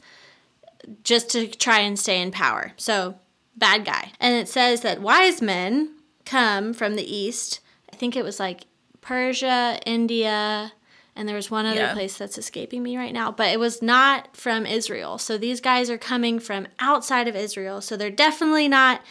just 1.04 1.30
to 1.32 1.48
try 1.48 1.82
and 1.82 2.00
stay 2.00 2.20
in 2.20 2.32
power. 2.32 2.74
So, 2.78 3.20
bad 3.56 3.86
guy. 3.86 4.14
And 4.20 4.36
it 4.36 4.48
says 4.48 4.82
that 4.82 5.02
wise 5.02 5.42
men 5.42 5.97
come 6.28 6.74
from 6.74 6.96
the 6.96 7.16
east. 7.16 7.60
I 7.92 7.96
think 7.96 8.16
it 8.16 8.24
was 8.24 8.40
like 8.40 8.66
Persia, 9.02 9.80
India, 9.86 10.74
and 11.16 11.28
there 11.28 11.36
was 11.36 11.50
one 11.50 11.66
other 11.66 11.80
yeah. 11.80 11.94
place 11.94 12.18
that's 12.18 12.38
escaping 12.38 12.84
me 12.84 12.96
right 12.96 13.14
now, 13.14 13.32
but 13.32 13.48
it 13.48 13.60
was 13.60 13.82
not 13.82 14.38
from 14.38 14.66
Israel. 14.66 15.18
So 15.18 15.38
these 15.38 15.60
guys 15.60 15.90
are 15.90 15.98
coming 15.98 16.40
from 16.40 16.68
outside 16.80 17.28
of 17.28 17.36
Israel. 17.36 17.82
So 17.82 17.98
they're 17.98 18.12
definitely 18.12 18.68
not 18.68 19.02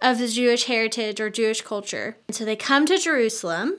of 0.00 0.18
the 0.18 0.28
Jewish 0.28 0.64
heritage 0.64 1.20
or 1.20 1.28
Jewish 1.28 1.60
culture. 1.60 2.16
And 2.28 2.34
so 2.34 2.44
they 2.44 2.56
come 2.56 2.86
to 2.86 2.96
Jerusalem 2.96 3.76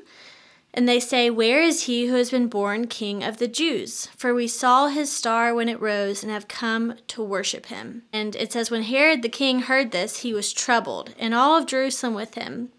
and 0.73 0.87
they 0.87 0.99
say, 0.99 1.29
Where 1.29 1.61
is 1.61 1.83
he 1.83 2.07
who 2.07 2.15
has 2.15 2.31
been 2.31 2.47
born 2.47 2.87
king 2.87 3.23
of 3.23 3.37
the 3.37 3.47
Jews? 3.47 4.07
For 4.15 4.33
we 4.33 4.47
saw 4.47 4.87
his 4.87 5.11
star 5.11 5.53
when 5.53 5.67
it 5.67 5.81
rose 5.81 6.23
and 6.23 6.31
have 6.31 6.47
come 6.47 6.95
to 7.07 7.23
worship 7.23 7.67
him. 7.67 8.03
And 8.13 8.35
it 8.35 8.53
says, 8.53 8.71
When 8.71 8.83
Herod 8.83 9.21
the 9.21 9.29
king 9.29 9.61
heard 9.61 9.91
this, 9.91 10.17
he 10.17 10.33
was 10.33 10.53
troubled, 10.53 11.13
and 11.17 11.33
all 11.33 11.57
of 11.57 11.65
Jerusalem 11.65 12.13
with 12.13 12.35
him, 12.35 12.69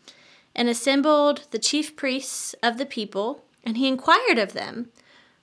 and 0.54 0.68
assembled 0.68 1.46
the 1.50 1.58
chief 1.58 1.96
priests 1.96 2.54
of 2.62 2.78
the 2.78 2.86
people 2.86 3.44
and 3.64 3.76
he 3.76 3.88
inquired 3.88 4.38
of 4.38 4.52
them 4.52 4.90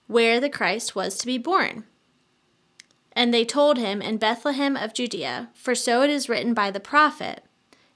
where 0.07 0.39
the 0.39 0.49
Christ 0.49 0.95
was 0.95 1.17
to 1.17 1.25
be 1.25 1.37
born. 1.37 1.85
And 3.13 3.33
they 3.33 3.45
told 3.45 3.77
him, 3.77 4.01
In 4.01 4.17
Bethlehem 4.17 4.75
of 4.75 4.93
Judea, 4.93 5.49
for 5.53 5.75
so 5.75 6.03
it 6.03 6.09
is 6.09 6.29
written 6.29 6.53
by 6.53 6.71
the 6.71 6.79
prophet. 6.79 7.43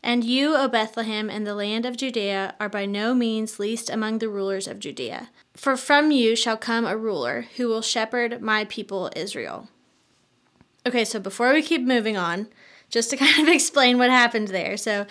And 0.02 0.24
you, 0.24 0.56
O 0.56 0.68
Bethlehem, 0.68 1.30
in 1.30 1.46
the 1.46 1.56
land 1.56 1.86
of 1.86 1.96
Judea, 1.96 2.56
are 2.60 2.68
by 2.68 2.86
no 2.86 3.14
means 3.16 3.58
least 3.58 3.90
among 3.90 4.20
the 4.20 4.28
rulers 4.28 4.68
of 4.68 4.80
Judea. 4.80 5.30
For 5.56 5.78
from 5.78 6.12
you 6.12 6.36
shall 6.36 6.58
come 6.58 6.86
a 6.86 6.98
ruler 6.98 7.46
who 7.56 7.68
will 7.70 7.82
shepherd 7.82 8.42
my 8.42 8.66
people 8.66 9.12
Israel. 9.16 9.70
Okay, 10.86 11.06
so 11.06 11.20
before 11.20 11.54
we 11.54 11.62
keep 11.62 11.82
moving 11.82 12.18
on, 12.18 12.50
just 12.90 13.10
to 13.10 13.18
kind 13.18 13.48
of 13.48 13.54
explain 13.54 13.98
what 13.98 14.10
happened 14.10 14.50
there. 14.50 14.76
So 14.76 15.06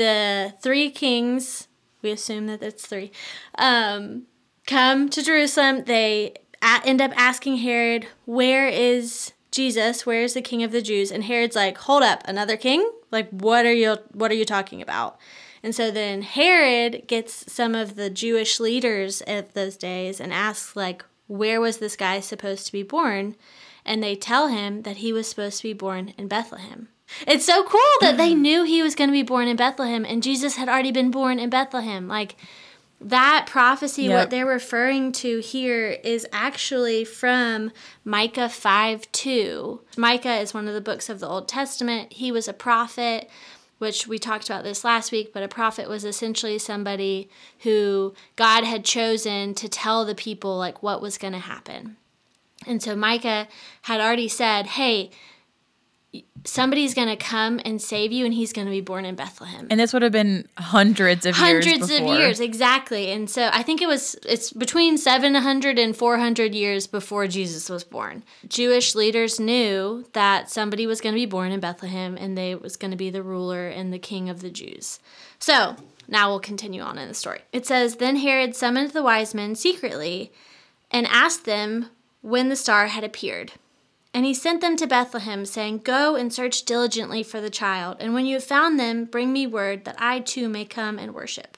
the 0.00 0.54
three 0.62 0.90
kings, 0.90 1.68
we 2.00 2.10
assume 2.10 2.46
that 2.46 2.62
it's 2.62 2.86
three, 2.86 3.12
um, 3.58 4.22
come 4.66 5.10
to 5.10 5.22
Jerusalem. 5.22 5.84
They 5.84 6.34
end 6.62 7.02
up 7.02 7.12
asking 7.14 7.58
Herod, 7.58 8.06
Where 8.24 8.66
is 8.66 9.32
Jesus? 9.50 10.06
Where 10.06 10.22
is 10.22 10.32
the 10.32 10.40
king 10.40 10.62
of 10.62 10.72
the 10.72 10.80
Jews? 10.80 11.12
And 11.12 11.24
Herod's 11.24 11.54
like, 11.54 11.76
Hold 11.78 12.02
up, 12.02 12.22
another 12.24 12.56
king? 12.56 12.90
Like, 13.10 13.28
what 13.28 13.66
are 13.66 13.72
you, 13.72 13.98
what 14.12 14.30
are 14.30 14.36
you 14.36 14.46
talking 14.46 14.80
about? 14.80 15.18
And 15.62 15.74
so 15.74 15.90
then 15.90 16.22
Herod 16.22 17.02
gets 17.06 17.52
some 17.52 17.74
of 17.74 17.96
the 17.96 18.08
Jewish 18.08 18.58
leaders 18.58 19.20
of 19.26 19.52
those 19.52 19.76
days 19.76 20.18
and 20.18 20.32
asks, 20.32 20.74
like, 20.74 21.04
where 21.26 21.60
was 21.60 21.78
this 21.78 21.96
guy 21.96 22.20
supposed 22.20 22.64
to 22.66 22.72
be 22.72 22.82
born? 22.82 23.36
And 23.84 24.02
they 24.02 24.16
tell 24.16 24.48
him 24.48 24.82
that 24.82 24.98
he 24.98 25.12
was 25.12 25.28
supposed 25.28 25.58
to 25.58 25.64
be 25.64 25.74
born 25.74 26.14
in 26.16 26.28
Bethlehem. 26.28 26.88
It's 27.26 27.44
so 27.44 27.64
cool 27.64 27.80
that 28.00 28.16
they 28.16 28.32
mm. 28.32 28.40
knew 28.40 28.64
he 28.64 28.82
was 28.82 28.94
going 28.94 29.08
to 29.08 29.12
be 29.12 29.22
born 29.22 29.48
in 29.48 29.56
Bethlehem 29.56 30.04
and 30.04 30.22
Jesus 30.22 30.56
had 30.56 30.68
already 30.68 30.92
been 30.92 31.10
born 31.10 31.38
in 31.38 31.50
Bethlehem. 31.50 32.08
Like, 32.08 32.36
that 33.00 33.46
prophecy, 33.48 34.04
yep. 34.04 34.18
what 34.18 34.30
they're 34.30 34.46
referring 34.46 35.12
to 35.12 35.38
here, 35.40 35.96
is 36.04 36.26
actually 36.32 37.04
from 37.04 37.72
Micah 38.04 38.50
5 38.50 39.10
2. 39.10 39.80
Micah 39.96 40.36
is 40.36 40.52
one 40.52 40.68
of 40.68 40.74
the 40.74 40.82
books 40.82 41.08
of 41.08 41.18
the 41.18 41.26
Old 41.26 41.48
Testament. 41.48 42.12
He 42.12 42.30
was 42.30 42.46
a 42.46 42.52
prophet, 42.52 43.30
which 43.78 44.06
we 44.06 44.18
talked 44.18 44.50
about 44.50 44.64
this 44.64 44.84
last 44.84 45.12
week, 45.12 45.32
but 45.32 45.42
a 45.42 45.48
prophet 45.48 45.88
was 45.88 46.04
essentially 46.04 46.58
somebody 46.58 47.30
who 47.60 48.12
God 48.36 48.64
had 48.64 48.84
chosen 48.84 49.54
to 49.54 49.68
tell 49.68 50.04
the 50.04 50.14
people 50.14 50.58
like 50.58 50.82
what 50.82 51.00
was 51.00 51.16
going 51.16 51.32
to 51.32 51.38
happen. 51.38 51.96
And 52.66 52.82
so 52.82 52.94
Micah 52.94 53.48
had 53.82 54.02
already 54.02 54.28
said, 54.28 54.66
Hey, 54.66 55.10
somebody's 56.44 56.94
going 56.94 57.08
to 57.08 57.16
come 57.16 57.60
and 57.64 57.80
save 57.80 58.12
you 58.12 58.24
and 58.24 58.34
he's 58.34 58.52
going 58.52 58.66
to 58.66 58.70
be 58.70 58.80
born 58.80 59.04
in 59.04 59.14
Bethlehem. 59.14 59.66
And 59.70 59.78
this 59.78 59.92
would 59.92 60.02
have 60.02 60.12
been 60.12 60.48
hundreds 60.56 61.26
of 61.26 61.36
hundreds 61.36 61.66
years 61.66 61.78
Hundreds 61.80 62.00
of 62.00 62.18
years, 62.18 62.40
exactly. 62.40 63.12
And 63.12 63.28
so 63.28 63.48
I 63.52 63.62
think 63.62 63.80
it 63.80 63.86
was 63.86 64.16
it's 64.26 64.52
between 64.52 64.98
700 64.98 65.78
and 65.78 65.96
400 65.96 66.54
years 66.54 66.86
before 66.86 67.26
Jesus 67.26 67.68
was 67.68 67.84
born. 67.84 68.24
Jewish 68.48 68.94
leaders 68.94 69.38
knew 69.38 70.04
that 70.12 70.50
somebody 70.50 70.86
was 70.86 71.00
going 71.00 71.14
to 71.14 71.20
be 71.20 71.26
born 71.26 71.52
in 71.52 71.60
Bethlehem 71.60 72.16
and 72.18 72.36
they 72.36 72.54
was 72.54 72.76
going 72.76 72.90
to 72.90 72.96
be 72.96 73.10
the 73.10 73.22
ruler 73.22 73.68
and 73.68 73.92
the 73.92 73.98
king 73.98 74.28
of 74.28 74.40
the 74.40 74.50
Jews. 74.50 74.98
So, 75.38 75.76
now 76.08 76.28
we'll 76.28 76.40
continue 76.40 76.82
on 76.82 76.98
in 76.98 77.06
the 77.08 77.14
story. 77.14 77.40
It 77.52 77.66
says, 77.66 77.96
Then 77.96 78.16
Herod 78.16 78.56
summoned 78.56 78.90
the 78.90 79.02
wise 79.02 79.32
men 79.32 79.54
secretly 79.54 80.32
and 80.90 81.06
asked 81.06 81.44
them 81.44 81.86
when 82.20 82.48
the 82.48 82.56
star 82.56 82.88
had 82.88 83.04
appeared. 83.04 83.52
And 84.12 84.24
he 84.24 84.34
sent 84.34 84.60
them 84.60 84.76
to 84.76 84.86
Bethlehem, 84.86 85.44
saying, 85.44 85.78
Go 85.78 86.16
and 86.16 86.32
search 86.32 86.64
diligently 86.64 87.22
for 87.22 87.40
the 87.40 87.50
child, 87.50 87.98
and 88.00 88.12
when 88.12 88.26
you 88.26 88.34
have 88.34 88.44
found 88.44 88.78
them, 88.78 89.04
bring 89.04 89.32
me 89.32 89.46
word 89.46 89.84
that 89.84 89.96
I 89.98 90.18
too 90.20 90.48
may 90.48 90.64
come 90.64 90.98
and 90.98 91.14
worship. 91.14 91.56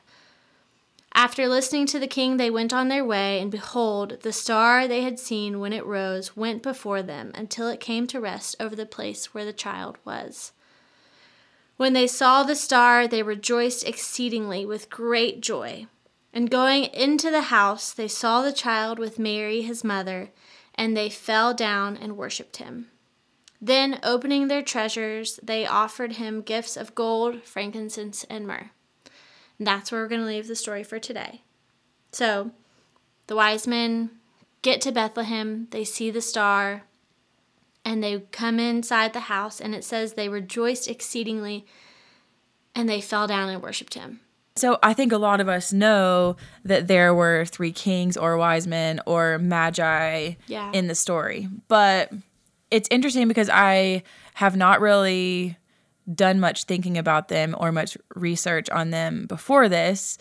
After 1.14 1.47
listening 1.47 1.87
to 1.87 1.99
the 1.99 2.06
king, 2.06 2.37
they 2.37 2.50
went 2.50 2.73
on 2.73 2.88
their 2.88 3.04
way, 3.04 3.38
and 3.40 3.50
behold, 3.50 4.18
the 4.23 4.32
star 4.32 4.88
they 4.88 5.02
had 5.02 5.18
seen 5.18 5.61
when 5.61 5.73
it 5.73 5.85
rose 5.85 6.37
went 6.37 6.62
before 6.62 7.02
them 7.02 7.32
until 7.35 7.68
it 7.68 7.80
came 7.80 8.06
to 8.09 8.21
rest 8.21 8.56
over 8.59 8.75
the 8.75 8.87
place 8.87 9.35
where 9.35 9.44
the 9.44 9.52
child 9.52 9.99
was. 10.04 10.52
When 11.76 11.92
they 11.92 12.06
saw 12.06 12.42
the 12.42 12.54
star, 12.54 13.06
they 13.06 13.23
rejoiced 13.23 13.87
exceedingly 13.87 14.64
with 14.64 14.90
great 14.90 15.40
joy. 15.40 15.87
And 16.32 16.50
going 16.50 16.85
into 16.85 17.30
the 17.30 17.42
house, 17.42 17.92
they 17.92 18.09
saw 18.09 18.40
the 18.40 18.52
child 18.52 18.99
with 18.99 19.18
Mary, 19.18 19.62
his 19.62 19.85
mother 19.85 20.30
and 20.75 20.97
they 20.97 21.11
fell 21.11 21.55
down 21.55 21.97
and 21.97 22.17
worshipped 22.17 22.57
him. 22.59 22.88
Then, 23.61 24.00
opening 24.02 24.49
their 24.49 24.62
treasures, 24.62 25.38
they 25.43 25.67
offered 25.67 26.14
him 26.14 26.43
gifts 26.43 26.76
of 26.76 26.95
gold, 26.95 27.45
frankincense, 27.45 28.25
and 28.25 28.47
myrrh. 28.47 28.71
And 29.59 29.67
that's 29.67 29.93
where 29.93 30.02
we're 30.02 30.09
going 30.09 30.21
to 30.21 30.26
leave 30.26 30.49
the 30.49 30.57
story 30.57 30.83
for 30.83 30.99
today. 30.99 31.43
So, 32.11 32.50
the 33.29 33.37
wise 33.37 33.67
men 33.67 34.11
get 34.62 34.81
to 34.81 34.93
Bethlehem, 34.93 35.69
they 35.71 35.85
see 35.85 36.11
the 36.11 36.21
star, 36.21 36.83
and 37.85 38.02
they 38.02 38.21
come 38.33 38.59
inside 38.59 39.12
the 39.12 39.21
house, 39.21 39.61
and 39.61 39.75
it 39.75 39.85
says 39.85 40.14
they 40.14 40.29
rejoiced 40.29 40.88
exceedingly 40.88 41.67
and 42.75 42.88
they 42.88 43.00
fell 43.00 43.26
down 43.26 43.49
and 43.49 43.62
worshiped 43.62 43.95
him. 43.95 44.21
So 44.54 44.78
I 44.82 44.92
think 44.92 45.12
a 45.12 45.18
lot 45.18 45.40
of 45.40 45.49
us 45.49 45.73
know 45.73 46.37
that 46.64 46.87
there 46.87 47.14
were 47.14 47.44
three 47.47 47.73
kings 47.73 48.16
or 48.16 48.37
wise 48.37 48.66
men 48.66 49.00
or 49.06 49.38
magi 49.38 50.35
yeah. 50.47 50.71
in 50.73 50.88
the 50.88 50.94
story. 50.94 51.49
But 51.68 52.12
it's 52.71 52.88
interesting 52.90 53.28
because 53.28 53.49
I 53.50 54.02
have 54.35 54.56
not 54.56 54.80
really 54.80 55.56
done 56.12 56.40
much 56.40 56.64
thinking 56.64 56.99
about 56.99 57.28
them 57.28 57.54
or 57.59 57.73
much 57.73 57.97
research 58.14 58.68
on 58.71 58.90
them 58.90 59.26
before 59.26 59.68
this. 59.68 60.18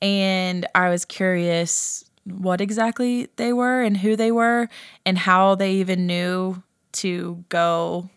And 0.00 0.66
I 0.74 0.90
was 0.90 1.04
curious 1.04 2.04
what 2.24 2.60
exactly 2.60 3.28
they 3.36 3.52
were 3.52 3.82
and 3.82 3.96
who 3.96 4.14
they 4.14 4.30
were 4.30 4.68
and 5.04 5.18
how 5.18 5.54
they 5.54 5.74
even 5.74 6.06
knew 6.06 6.62
to 6.92 7.44
go 7.48 8.10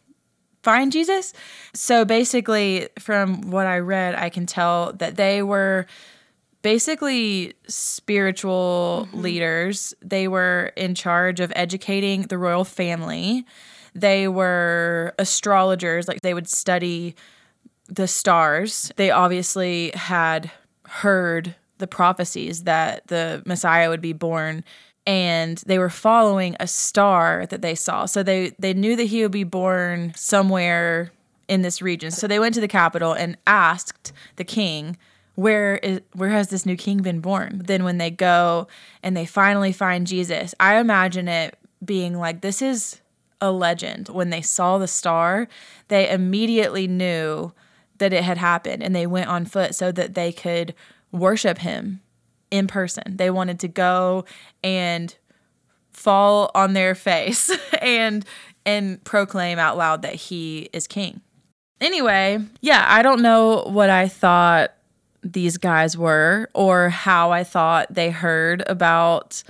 find 0.65 0.91
Jesus. 0.91 1.31
So 1.73 2.03
basically, 2.05 2.89
from 2.97 3.51
what 3.51 3.67
I 3.67 3.77
read, 3.77 4.15
I 4.15 4.29
can 4.29 4.47
tell 4.47 4.93
that 4.93 5.15
they 5.15 5.43
were 5.43 5.85
basically 6.63 7.53
spiritual 7.67 9.07
mm-hmm. 9.07 9.21
leaders. 9.21 9.93
They 10.01 10.27
were 10.27 10.73
in 10.75 10.95
charge 10.95 11.39
of 11.39 11.53
educating 11.55 12.23
the 12.23 12.39
royal 12.39 12.65
family. 12.65 13.45
They 13.93 14.27
were 14.27 15.13
astrologers, 15.19 16.07
like 16.07 16.21
they 16.21 16.33
would 16.33 16.49
study 16.49 17.15
the 17.87 18.07
stars. 18.07 18.91
They 18.95 19.11
obviously 19.11 19.91
had 19.93 20.49
heard 20.87 21.53
the 21.77 21.87
prophecies 21.87 22.63
that 22.63 23.05
the 23.07 23.43
Messiah 23.45 23.89
would 23.89 24.01
be 24.01 24.13
born 24.13 24.63
and 25.07 25.59
they 25.65 25.77
were 25.77 25.89
following 25.89 26.55
a 26.59 26.67
star 26.67 27.45
that 27.47 27.61
they 27.61 27.75
saw. 27.75 28.05
So 28.05 28.23
they 28.23 28.53
they 28.59 28.73
knew 28.73 28.95
that 28.95 29.05
he 29.05 29.21
would 29.21 29.31
be 29.31 29.43
born 29.43 30.13
somewhere 30.15 31.11
in 31.47 31.61
this 31.61 31.81
region. 31.81 32.11
So 32.11 32.27
they 32.27 32.39
went 32.39 32.55
to 32.55 32.61
the 32.61 32.67
capital 32.67 33.13
and 33.13 33.37
asked 33.45 34.11
the 34.37 34.43
king, 34.43 34.97
"Where 35.35 35.77
is 35.77 36.01
where 36.13 36.31
has 36.31 36.49
this 36.49 36.65
new 36.65 36.75
king 36.75 37.01
been 37.01 37.19
born?" 37.19 37.61
Then 37.65 37.83
when 37.83 37.97
they 37.97 38.09
go 38.09 38.67
and 39.03 39.15
they 39.15 39.25
finally 39.25 39.71
find 39.71 40.07
Jesus, 40.07 40.55
I 40.59 40.77
imagine 40.77 41.27
it 41.27 41.57
being 41.83 42.17
like 42.17 42.41
this 42.41 42.61
is 42.61 43.01
a 43.41 43.51
legend. 43.51 44.09
When 44.09 44.31
they 44.31 44.41
saw 44.41 44.77
the 44.77 44.87
star, 44.87 45.47
they 45.89 46.09
immediately 46.09 46.87
knew 46.87 47.53
that 47.97 48.13
it 48.13 48.23
had 48.23 48.37
happened 48.37 48.81
and 48.81 48.95
they 48.95 49.07
went 49.07 49.29
on 49.29 49.45
foot 49.45 49.75
so 49.75 49.91
that 49.91 50.15
they 50.15 50.31
could 50.31 50.73
worship 51.11 51.59
him 51.59 52.01
in 52.55 52.67
person. 52.67 53.17
They 53.17 53.29
wanted 53.29 53.59
to 53.61 53.67
go 53.67 54.25
and 54.63 55.15
fall 55.91 56.51
on 56.55 56.73
their 56.73 56.95
face 56.95 57.51
and 57.81 58.25
and 58.65 59.03
proclaim 59.03 59.59
out 59.59 59.77
loud 59.77 60.01
that 60.01 60.15
he 60.15 60.69
is 60.73 60.87
king. 60.87 61.21
Anyway, 61.79 62.39
yeah, 62.61 62.85
I 62.87 63.03
don't 63.03 63.21
know 63.21 63.63
what 63.67 63.89
I 63.89 64.07
thought 64.07 64.73
these 65.21 65.57
guys 65.57 65.97
were 65.97 66.49
or 66.53 66.89
how 66.89 67.31
I 67.31 67.43
thought 67.43 67.93
they 67.93 68.09
heard 68.09 68.63
about 68.67 69.43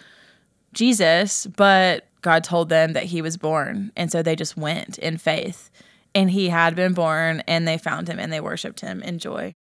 Jesus, 0.74 1.46
but 1.46 2.08
God 2.22 2.44
told 2.44 2.70
them 2.70 2.94
that 2.94 3.04
he 3.04 3.22
was 3.22 3.38
born. 3.38 3.92
And 3.96 4.12
so 4.12 4.22
they 4.22 4.36
just 4.36 4.58
went 4.58 4.98
in 4.98 5.18
faith. 5.18 5.70
And 6.14 6.32
he 6.32 6.48
had 6.48 6.76
been 6.78 6.94
born, 6.94 7.44
and 7.46 7.68
they 7.68 7.78
found 7.78 8.08
him 8.08 8.20
and 8.20 8.32
they 8.32 8.40
worshiped 8.40 8.80
him 8.80 9.04
in 9.04 9.20
joy 9.20 9.54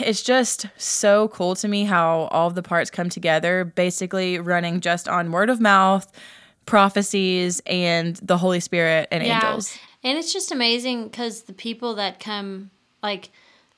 it's 0.00 0.22
just 0.22 0.66
so 0.76 1.28
cool 1.28 1.54
to 1.56 1.68
me 1.68 1.84
how 1.84 2.28
all 2.30 2.50
the 2.50 2.62
parts 2.62 2.90
come 2.90 3.08
together, 3.08 3.64
basically 3.64 4.38
running 4.38 4.80
just 4.80 5.08
on 5.08 5.32
word 5.32 5.50
of 5.50 5.60
mouth, 5.60 6.10
prophecies, 6.66 7.60
and 7.66 8.16
the 8.16 8.38
Holy 8.38 8.60
Spirit 8.60 9.08
and 9.10 9.24
yeah. 9.24 9.46
angels. 9.46 9.76
And 10.02 10.18
it's 10.18 10.32
just 10.32 10.52
amazing 10.52 11.04
because 11.04 11.42
the 11.42 11.52
people 11.52 11.94
that 11.94 12.20
come, 12.20 12.70
like 13.02 13.30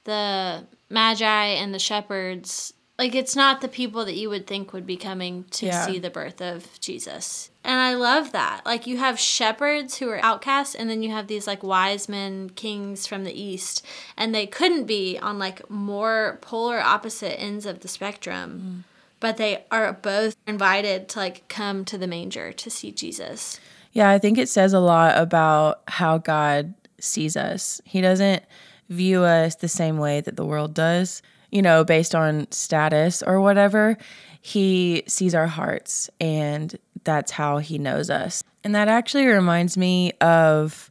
the 0.05 0.67
Magi 0.91 1.27
and 1.27 1.75
the 1.75 1.79
shepherds, 1.79 2.73
like 3.03 3.17
it's 3.17 3.35
not 3.35 3.61
the 3.61 3.67
people 3.67 4.05
that 4.05 4.15
you 4.15 4.31
would 4.31 4.47
think 4.47 4.73
would 4.73 4.87
be 4.87 4.97
coming 4.97 5.45
to 5.51 5.67
yeah. 5.67 5.87
see 5.87 5.99
the 5.99 6.09
birth 6.09 6.41
of 6.41 6.79
Jesus. 6.79 7.51
And 7.65 7.81
I 7.81 7.95
love 7.95 8.31
that. 8.31 8.61
Like 8.65 8.87
you 8.87 8.99
have 8.99 9.19
shepherds 9.19 9.99
who 9.99 10.09
are 10.09 10.25
outcasts 10.25 10.77
and 10.77 10.89
then 10.89 11.03
you 11.03 11.11
have 11.11 11.27
these 11.27 11.49
like 11.49 11.65
wise 11.65 12.09
men 12.09 12.51
kings 12.51 13.09
from 13.09 13.25
the 13.25 13.33
east 13.33 13.85
and 14.17 14.33
they 14.33 14.47
couldn't 14.47 14.85
be 14.85 15.19
on 15.19 15.41
like 15.41 15.69
more 15.69 16.39
polar 16.43 16.79
opposite 16.79 17.41
ends 17.41 17.67
of 17.67 17.81
the 17.81 17.89
spectrum. 17.89 18.85
Mm. 18.85 18.95
But 19.19 19.37
they 19.37 19.65
are 19.73 19.93
both 19.95 20.37
invited 20.47 21.09
to 21.09 21.19
like 21.19 21.49
come 21.49 21.85
to 21.87 21.99
the 21.99 22.07
manger 22.07 22.53
to 22.53 22.71
see 22.71 22.93
Jesus. 22.93 23.59
Yeah, 23.91 24.11
I 24.11 24.21
think 24.21 24.39
it 24.39 24.49
says 24.49 24.73
a 24.73 24.79
lot 24.79 25.19
about 25.19 25.83
how 25.89 26.19
God 26.19 26.73
sees 27.01 27.37
us. 27.37 27.81
He 27.85 28.01
doesn't 28.01 28.45
view 28.89 29.25
us 29.25 29.57
the 29.57 29.67
same 29.67 29.99
way 29.99 30.21
that 30.21 30.37
the 30.37 30.47
world 30.47 30.73
does 30.73 31.21
you 31.53 31.63
know, 31.63 31.85
based 31.85 32.15
on 32.15 32.51
status 32.51 33.23
or 33.23 33.41
whatever, 33.41 33.97
he 34.41 35.05
sees 35.07 35.35
our 35.35 35.47
hearts 35.47 36.11
and 36.19 36.77
that's 37.05 37.31
how 37.31 37.59
he 37.59 37.79
knows 37.79 38.11
us. 38.11 38.43
And 38.65 38.75
that 38.75 38.89
actually 38.89 39.27
reminds 39.27 39.77
me 39.77 40.13
of 40.21 40.91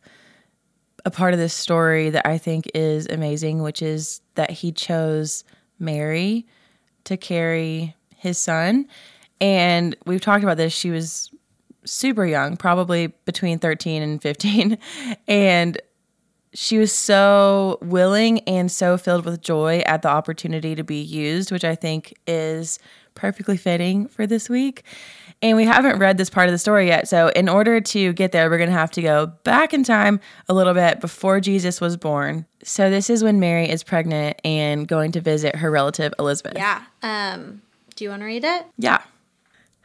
a 1.03 1.11
part 1.11 1.33
of 1.33 1.39
this 1.39 1.53
story 1.53 2.11
that 2.11 2.27
I 2.27 2.37
think 2.37 2.69
is 2.73 3.07
amazing, 3.07 3.61
which 3.61 3.81
is 3.81 4.21
that 4.35 4.51
he 4.51 4.71
chose 4.71 5.43
Mary 5.79 6.45
to 7.05 7.17
carry 7.17 7.95
his 8.15 8.37
son. 8.37 8.87
And 9.39 9.95
we've 10.05 10.21
talked 10.21 10.43
about 10.43 10.57
this. 10.57 10.71
She 10.71 10.91
was 10.91 11.31
super 11.85 12.25
young, 12.25 12.55
probably 12.55 13.07
between 13.25 13.57
13 13.57 14.03
and 14.03 14.21
15. 14.21 14.77
And 15.27 15.81
she 16.53 16.77
was 16.77 16.91
so 16.91 17.77
willing 17.81 18.39
and 18.41 18.71
so 18.71 18.97
filled 18.97 19.25
with 19.25 19.41
joy 19.41 19.79
at 19.85 20.01
the 20.01 20.09
opportunity 20.09 20.75
to 20.75 20.83
be 20.83 21.01
used, 21.01 21.51
which 21.51 21.63
I 21.63 21.75
think 21.75 22.17
is 22.27 22.79
perfectly 23.15 23.57
fitting 23.57 24.07
for 24.07 24.27
this 24.27 24.49
week. 24.49 24.83
And 25.43 25.57
we 25.57 25.65
haven't 25.65 25.97
read 25.97 26.17
this 26.17 26.29
part 26.29 26.47
of 26.47 26.51
the 26.51 26.59
story 26.59 26.87
yet. 26.87 27.07
So, 27.07 27.29
in 27.29 27.49
order 27.49 27.81
to 27.81 28.13
get 28.13 28.31
there, 28.31 28.47
we're 28.49 28.57
going 28.57 28.69
to 28.69 28.75
have 28.75 28.91
to 28.91 29.01
go 29.01 29.27
back 29.43 29.73
in 29.73 29.83
time 29.83 30.19
a 30.47 30.53
little 30.53 30.75
bit 30.75 31.01
before 31.01 31.39
Jesus 31.39 31.81
was 31.81 31.97
born. 31.97 32.45
So, 32.63 32.91
this 32.91 33.09
is 33.09 33.23
when 33.23 33.39
Mary 33.39 33.67
is 33.67 33.83
pregnant 33.83 34.39
and 34.45 34.87
going 34.87 35.13
to 35.13 35.21
visit 35.21 35.55
her 35.55 35.71
relative 35.71 36.13
Elizabeth. 36.19 36.53
Yeah. 36.57 36.83
Um, 37.01 37.63
do 37.95 38.03
you 38.03 38.11
want 38.11 38.21
to 38.21 38.25
read 38.25 38.43
it? 38.43 38.65
Yeah. 38.77 39.01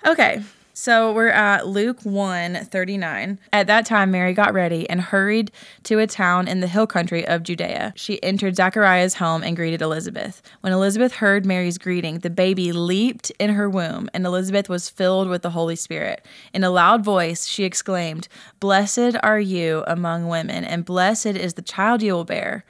Okay. 0.07 0.42
So 0.79 1.11
we're 1.11 1.29
at 1.29 1.67
Luke 1.67 2.03
1 2.03 2.67
39. 2.67 3.39
At 3.51 3.67
that 3.67 3.87
time, 3.87 4.11
Mary 4.11 4.35
got 4.35 4.53
ready 4.53 4.89
and 4.91 5.01
hurried 5.01 5.51
to 5.85 5.99
a 6.01 6.07
town 6.07 6.49
in 6.49 6.61
the 6.61 6.69
hill 6.69 6.87
country 6.87 7.27
of 7.27 7.43
Judea. 7.43 7.95
She 7.97 8.23
entered 8.23 8.57
Zachariah's 8.57 9.15
home 9.15 9.43
and 9.43 9.57
greeted 9.57 9.81
Elizabeth. 9.81 10.43
When 10.61 10.75
Elizabeth 10.75 11.15
heard 11.15 11.47
Mary's 11.47 11.79
greeting, 11.79 12.19
the 12.19 12.29
baby 12.29 12.73
leaped 12.73 13.33
in 13.39 13.55
her 13.55 13.71
womb, 13.71 14.11
and 14.12 14.27
Elizabeth 14.27 14.69
was 14.69 14.91
filled 14.91 15.29
with 15.29 15.41
the 15.41 15.51
Holy 15.51 15.77
Spirit. 15.77 16.27
In 16.53 16.62
a 16.62 16.69
loud 16.69 17.03
voice, 17.03 17.47
she 17.47 17.65
exclaimed, 17.65 18.29
Blessed 18.61 19.17
are 19.23 19.41
you 19.41 19.83
among 19.87 20.29
women, 20.29 20.62
and 20.62 20.85
blessed 20.85 21.25
is 21.25 21.55
the 21.55 21.62
child 21.62 22.03
you 22.03 22.12
will 22.12 22.25
bear. 22.25 22.67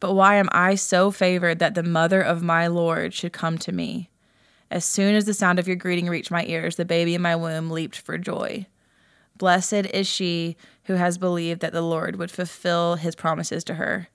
But 0.00 0.14
why 0.14 0.36
am 0.36 0.48
I 0.50 0.76
so 0.76 1.10
favored 1.10 1.58
that 1.58 1.74
the 1.74 1.82
mother 1.82 2.22
of 2.22 2.42
my 2.42 2.68
Lord 2.68 3.12
should 3.12 3.34
come 3.34 3.58
to 3.58 3.70
me? 3.70 4.09
As 4.70 4.84
soon 4.84 5.14
as 5.14 5.24
the 5.24 5.34
sound 5.34 5.58
of 5.58 5.66
your 5.66 5.76
greeting 5.76 6.08
reached 6.08 6.30
my 6.30 6.44
ears, 6.44 6.76
the 6.76 6.84
baby 6.84 7.14
in 7.14 7.22
my 7.22 7.34
womb 7.34 7.70
leaped 7.70 7.98
for 7.98 8.16
joy. 8.18 8.66
Blessed 9.36 9.86
is 9.92 10.06
she 10.06 10.56
who 10.84 10.94
has 10.94 11.18
believed 11.18 11.60
that 11.60 11.72
the 11.72 11.82
Lord 11.82 12.16
would 12.16 12.30
fulfill 12.30 12.96
his 12.96 13.16
promises 13.16 13.64
to 13.64 13.74
her. 13.74 14.08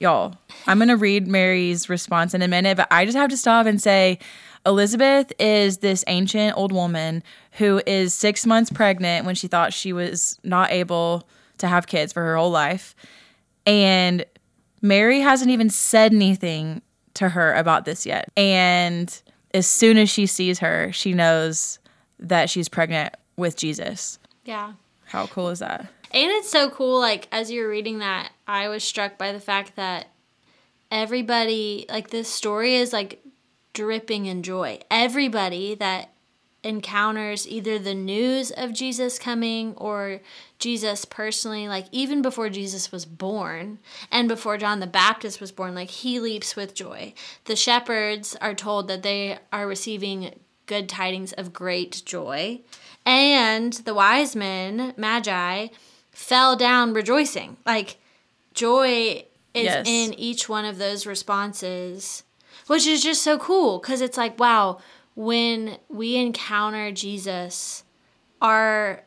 Y'all, 0.00 0.36
I'm 0.66 0.78
going 0.78 0.88
to 0.88 0.96
read 0.96 1.28
Mary's 1.28 1.88
response 1.88 2.34
in 2.34 2.42
a 2.42 2.48
minute, 2.48 2.76
but 2.76 2.88
I 2.90 3.04
just 3.04 3.16
have 3.16 3.30
to 3.30 3.36
stop 3.36 3.66
and 3.66 3.80
say 3.80 4.18
Elizabeth 4.66 5.32
is 5.38 5.78
this 5.78 6.04
ancient 6.08 6.56
old 6.56 6.72
woman 6.72 7.22
who 7.52 7.80
is 7.86 8.12
six 8.12 8.44
months 8.44 8.70
pregnant 8.70 9.24
when 9.24 9.34
she 9.34 9.46
thought 9.46 9.72
she 9.72 9.92
was 9.92 10.38
not 10.42 10.72
able 10.72 11.28
to 11.58 11.68
have 11.68 11.86
kids 11.86 12.12
for 12.12 12.22
her 12.24 12.36
whole 12.36 12.50
life. 12.50 12.96
And 13.66 14.24
Mary 14.82 15.20
hasn't 15.20 15.50
even 15.50 15.70
said 15.70 16.12
anything 16.12 16.82
to 17.14 17.28
her 17.28 17.54
about 17.54 17.84
this 17.84 18.04
yet. 18.04 18.30
And 18.36 19.22
as 19.54 19.66
soon 19.66 19.96
as 19.96 20.10
she 20.10 20.26
sees 20.26 20.58
her, 20.58 20.92
she 20.92 21.14
knows 21.14 21.78
that 22.18 22.50
she's 22.50 22.68
pregnant 22.68 23.14
with 23.36 23.56
Jesus. 23.56 24.18
Yeah. 24.44 24.72
How 25.06 25.26
cool 25.28 25.48
is 25.48 25.60
that? 25.60 25.80
And 26.10 26.30
it's 26.30 26.50
so 26.50 26.68
cool. 26.70 26.98
Like, 26.98 27.28
as 27.32 27.50
you're 27.50 27.68
reading 27.68 28.00
that, 28.00 28.32
I 28.46 28.68
was 28.68 28.84
struck 28.84 29.16
by 29.16 29.32
the 29.32 29.40
fact 29.40 29.76
that 29.76 30.08
everybody, 30.90 31.86
like, 31.88 32.10
this 32.10 32.28
story 32.28 32.74
is 32.74 32.92
like 32.92 33.22
dripping 33.72 34.26
in 34.26 34.42
joy. 34.42 34.80
Everybody 34.90 35.74
that 35.76 36.10
encounters 36.62 37.46
either 37.46 37.78
the 37.78 37.94
news 37.94 38.50
of 38.50 38.72
Jesus 38.72 39.18
coming 39.18 39.74
or 39.76 40.20
Jesus 40.64 41.04
personally, 41.04 41.68
like 41.68 41.84
even 41.92 42.22
before 42.22 42.48
Jesus 42.48 42.90
was 42.90 43.04
born 43.04 43.80
and 44.10 44.28
before 44.28 44.56
John 44.56 44.80
the 44.80 44.86
Baptist 44.86 45.38
was 45.38 45.52
born, 45.52 45.74
like 45.74 45.90
he 45.90 46.18
leaps 46.18 46.56
with 46.56 46.74
joy. 46.74 47.12
The 47.44 47.54
shepherds 47.54 48.34
are 48.40 48.54
told 48.54 48.88
that 48.88 49.02
they 49.02 49.38
are 49.52 49.66
receiving 49.66 50.40
good 50.64 50.88
tidings 50.88 51.34
of 51.34 51.52
great 51.52 52.00
joy. 52.06 52.62
And 53.04 53.74
the 53.74 53.92
wise 53.92 54.34
men, 54.34 54.94
magi, 54.96 55.66
fell 56.12 56.56
down 56.56 56.94
rejoicing. 56.94 57.58
Like 57.66 57.98
joy 58.54 59.26
is 59.52 59.64
yes. 59.64 59.86
in 59.86 60.14
each 60.14 60.48
one 60.48 60.64
of 60.64 60.78
those 60.78 61.04
responses, 61.04 62.22
which 62.68 62.86
is 62.86 63.02
just 63.02 63.20
so 63.20 63.36
cool 63.36 63.80
because 63.80 64.00
it's 64.00 64.16
like, 64.16 64.38
wow, 64.38 64.78
when 65.14 65.76
we 65.90 66.16
encounter 66.16 66.90
Jesus, 66.90 67.84
our 68.40 69.04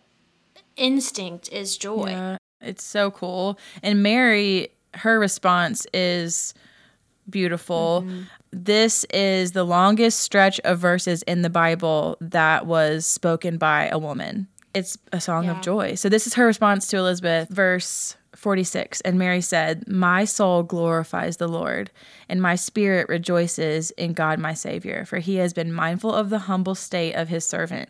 instinct 0.77 1.49
is 1.51 1.77
joy. 1.77 2.09
Yeah. 2.09 2.37
It's 2.61 2.83
so 2.83 3.11
cool. 3.11 3.59
And 3.83 4.01
Mary, 4.01 4.69
her 4.93 5.19
response 5.19 5.85
is 5.93 6.53
beautiful. 7.29 8.03
Mm-hmm. 8.05 8.21
This 8.51 9.03
is 9.05 9.51
the 9.51 9.63
longest 9.63 10.21
stretch 10.21 10.59
of 10.61 10.79
verses 10.79 11.21
in 11.23 11.41
the 11.41 11.49
Bible 11.49 12.17
that 12.21 12.65
was 12.65 13.05
spoken 13.05 13.57
by 13.57 13.87
a 13.89 13.97
woman. 13.97 14.47
It's 14.73 14.97
a 15.11 15.19
song 15.19 15.45
yeah. 15.45 15.51
of 15.51 15.61
joy. 15.61 15.95
So, 15.95 16.07
this 16.09 16.27
is 16.27 16.35
her 16.35 16.45
response 16.45 16.87
to 16.87 16.97
Elizabeth, 16.97 17.49
verse 17.49 18.15
46. 18.35 19.01
And 19.01 19.17
Mary 19.17 19.41
said, 19.41 19.87
My 19.87 20.23
soul 20.23 20.63
glorifies 20.63 21.37
the 21.37 21.47
Lord, 21.47 21.89
and 22.29 22.41
my 22.41 22.55
spirit 22.55 23.09
rejoices 23.09 23.91
in 23.91 24.13
God 24.13 24.39
my 24.39 24.53
Savior, 24.53 25.05
for 25.05 25.17
he 25.17 25.37
has 25.37 25.53
been 25.53 25.73
mindful 25.73 26.13
of 26.13 26.29
the 26.29 26.39
humble 26.39 26.75
state 26.75 27.13
of 27.13 27.27
his 27.27 27.45
servant. 27.45 27.89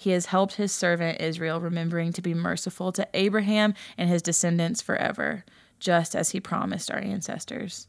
He 0.00 0.12
has 0.12 0.24
helped 0.24 0.54
his 0.54 0.72
servant 0.72 1.20
Israel, 1.20 1.60
remembering 1.60 2.14
to 2.14 2.22
be 2.22 2.32
merciful 2.32 2.90
to 2.92 3.06
Abraham 3.12 3.74
and 3.98 4.08
his 4.08 4.22
descendants 4.22 4.80
forever, 4.80 5.44
just 5.78 6.16
as 6.16 6.30
he 6.30 6.40
promised 6.40 6.90
our 6.90 7.00
ancestors. 7.00 7.86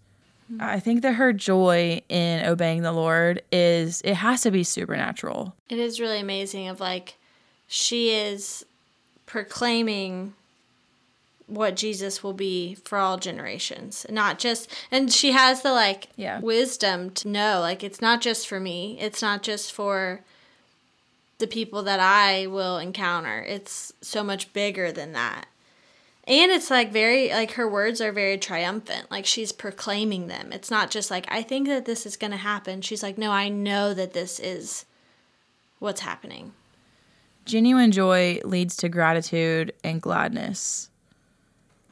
Mm-hmm. 0.51 0.61
I 0.61 0.81
think 0.81 1.03
that 1.03 1.13
her 1.13 1.31
joy 1.31 2.01
in 2.09 2.45
obeying 2.45 2.81
the 2.81 2.91
Lord 2.91 3.43
is, 3.49 4.01
it 4.01 4.15
has 4.15 4.41
to 4.41 4.51
be 4.51 4.65
supernatural. 4.65 5.55
It 5.69 5.79
is 5.79 6.01
really 6.01 6.19
amazing, 6.19 6.67
of 6.67 6.81
like, 6.81 7.15
she 7.65 8.09
is 8.09 8.65
proclaiming 9.25 10.33
what 11.47 11.77
Jesus 11.77 12.21
will 12.21 12.33
be 12.33 12.75
for 12.75 12.97
all 12.97 13.15
generations. 13.19 14.05
Not 14.09 14.37
just 14.37 14.69
and 14.91 15.13
she 15.13 15.31
has 15.31 15.61
the 15.61 15.71
like 15.71 16.09
yeah. 16.17 16.41
wisdom 16.41 17.11
to 17.11 17.29
know 17.29 17.61
like 17.61 17.85
it's 17.85 18.01
not 18.01 18.19
just 18.19 18.49
for 18.49 18.59
me. 18.59 18.97
It's 18.99 19.21
not 19.21 19.43
just 19.43 19.71
for 19.71 20.21
the 21.41 21.47
people 21.47 21.83
that 21.83 21.99
I 21.99 22.47
will 22.47 22.77
encounter. 22.77 23.43
It's 23.45 23.91
so 23.99 24.23
much 24.23 24.53
bigger 24.53 24.93
than 24.93 25.11
that. 25.11 25.47
And 26.25 26.51
it's 26.51 26.69
like 26.69 26.93
very 26.93 27.29
like 27.29 27.53
her 27.53 27.67
words 27.67 27.99
are 27.99 28.13
very 28.13 28.37
triumphant. 28.37 29.11
Like 29.11 29.25
she's 29.25 29.51
proclaiming 29.51 30.27
them. 30.27 30.53
It's 30.53 30.71
not 30.71 30.91
just 30.91 31.11
like 31.11 31.25
I 31.29 31.41
think 31.41 31.67
that 31.67 31.85
this 31.85 32.05
is 32.05 32.15
going 32.15 32.31
to 32.31 32.37
happen. 32.37 32.81
She's 32.81 33.03
like 33.03 33.17
no, 33.17 33.31
I 33.31 33.49
know 33.49 33.93
that 33.93 34.13
this 34.13 34.39
is 34.39 34.85
what's 35.79 36.01
happening. 36.01 36.53
Genuine 37.43 37.91
joy 37.91 38.39
leads 38.45 38.77
to 38.77 38.87
gratitude 38.87 39.73
and 39.83 40.01
gladness. 40.01 40.89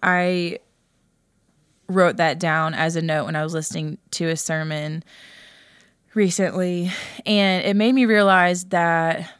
I 0.01 0.59
wrote 1.87 2.17
that 2.17 2.39
down 2.39 2.75
as 2.75 2.95
a 2.95 3.01
note 3.01 3.25
when 3.25 3.35
I 3.35 3.43
was 3.43 3.55
listening 3.55 3.97
to 4.11 4.29
a 4.29 4.37
sermon 4.37 5.03
recently 6.13 6.91
and 7.25 7.65
it 7.65 7.75
made 7.75 7.93
me 7.93 8.05
realize 8.05 8.65
that 8.65 9.31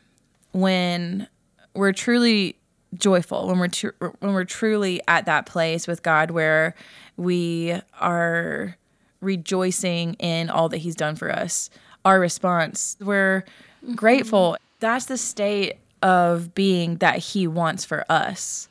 when 0.52 1.28
we're 1.74 1.94
truly 1.94 2.56
joyful, 2.96 3.48
when 3.48 3.60
we're 3.60 3.68
tr- 3.68 3.90
when 4.20 4.34
we're 4.34 4.46
truly 4.46 5.02
at 5.08 5.26
that 5.26 5.46
place 5.46 5.88
with 5.88 6.04
God 6.04 6.32
where 6.32 6.76
we 7.18 7.80
are 8.00 8.78
rejoicing 9.22 10.14
in 10.16 10.50
all 10.50 10.70
that 10.70 10.78
he's 10.78 10.96
done 10.96 11.16
for 11.16 11.32
us. 11.32 11.70
Our 12.06 12.20
response, 12.20 12.98
we're 13.00 13.44
mm-hmm. 13.84 13.96
grateful. 13.96 14.58
That's 14.80 15.06
the 15.06 15.18
state 15.18 15.78
of 16.02 16.56
being 16.56 16.98
that 16.98 17.18
he 17.18 17.46
wants 17.48 17.84
for 17.84 18.06
us. 18.10 18.70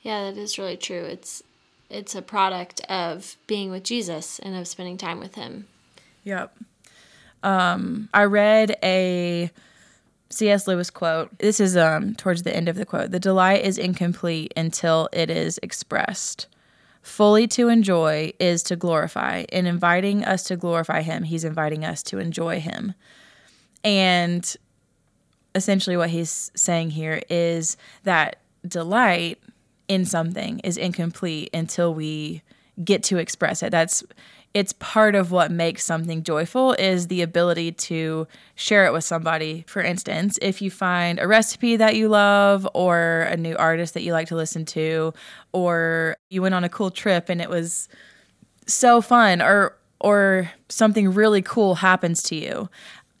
Yeah, 0.00 0.30
that 0.30 0.38
is 0.38 0.58
really 0.58 0.76
true. 0.76 1.04
It's 1.04 1.42
it's 1.90 2.14
a 2.14 2.22
product 2.22 2.80
of 2.88 3.36
being 3.46 3.70
with 3.70 3.84
Jesus 3.84 4.38
and 4.38 4.56
of 4.56 4.66
spending 4.66 4.96
time 4.96 5.20
with 5.20 5.34
him. 5.34 5.66
Yep. 6.24 6.56
Um, 7.42 8.08
I 8.14 8.24
read 8.24 8.76
a 8.82 9.50
C.S. 10.32 10.66
Lewis 10.66 10.90
quote. 10.90 11.36
This 11.38 11.60
is 11.60 11.76
um, 11.76 12.14
towards 12.14 12.42
the 12.42 12.54
end 12.54 12.68
of 12.68 12.76
the 12.76 12.86
quote. 12.86 13.10
The 13.10 13.20
delight 13.20 13.64
is 13.64 13.78
incomplete 13.78 14.52
until 14.56 15.08
it 15.12 15.30
is 15.30 15.58
expressed. 15.62 16.46
Fully 17.02 17.46
to 17.48 17.68
enjoy 17.68 18.32
is 18.38 18.62
to 18.64 18.76
glorify. 18.76 19.44
In 19.50 19.66
inviting 19.66 20.24
us 20.24 20.44
to 20.44 20.56
glorify 20.56 21.02
Him, 21.02 21.24
He's 21.24 21.44
inviting 21.44 21.84
us 21.84 22.02
to 22.04 22.18
enjoy 22.18 22.60
Him. 22.60 22.94
And 23.84 24.56
essentially, 25.54 25.96
what 25.96 26.10
He's 26.10 26.50
saying 26.54 26.90
here 26.90 27.22
is 27.28 27.76
that 28.04 28.36
delight 28.66 29.38
in 29.88 30.04
something 30.06 30.60
is 30.60 30.76
incomplete 30.76 31.50
until 31.52 31.92
we 31.92 32.42
get 32.82 33.02
to 33.04 33.18
express 33.18 33.62
it. 33.62 33.70
That's 33.70 34.02
it's 34.54 34.74
part 34.74 35.14
of 35.14 35.30
what 35.30 35.50
makes 35.50 35.84
something 35.84 36.22
joyful 36.22 36.74
is 36.74 37.06
the 37.06 37.22
ability 37.22 37.72
to 37.72 38.26
share 38.54 38.84
it 38.86 38.92
with 38.92 39.04
somebody. 39.04 39.64
For 39.66 39.80
instance, 39.80 40.38
if 40.42 40.60
you 40.60 40.70
find 40.70 41.18
a 41.18 41.26
recipe 41.26 41.76
that 41.76 41.96
you 41.96 42.08
love 42.08 42.68
or 42.74 43.22
a 43.30 43.36
new 43.36 43.56
artist 43.56 43.94
that 43.94 44.02
you 44.02 44.12
like 44.12 44.28
to 44.28 44.36
listen 44.36 44.66
to 44.66 45.14
or 45.52 46.16
you 46.28 46.42
went 46.42 46.54
on 46.54 46.64
a 46.64 46.68
cool 46.68 46.90
trip 46.90 47.30
and 47.30 47.40
it 47.40 47.48
was 47.48 47.88
so 48.66 49.00
fun 49.00 49.40
or 49.40 49.76
or 50.00 50.50
something 50.68 51.14
really 51.14 51.42
cool 51.42 51.76
happens 51.76 52.22
to 52.24 52.34
you. 52.34 52.68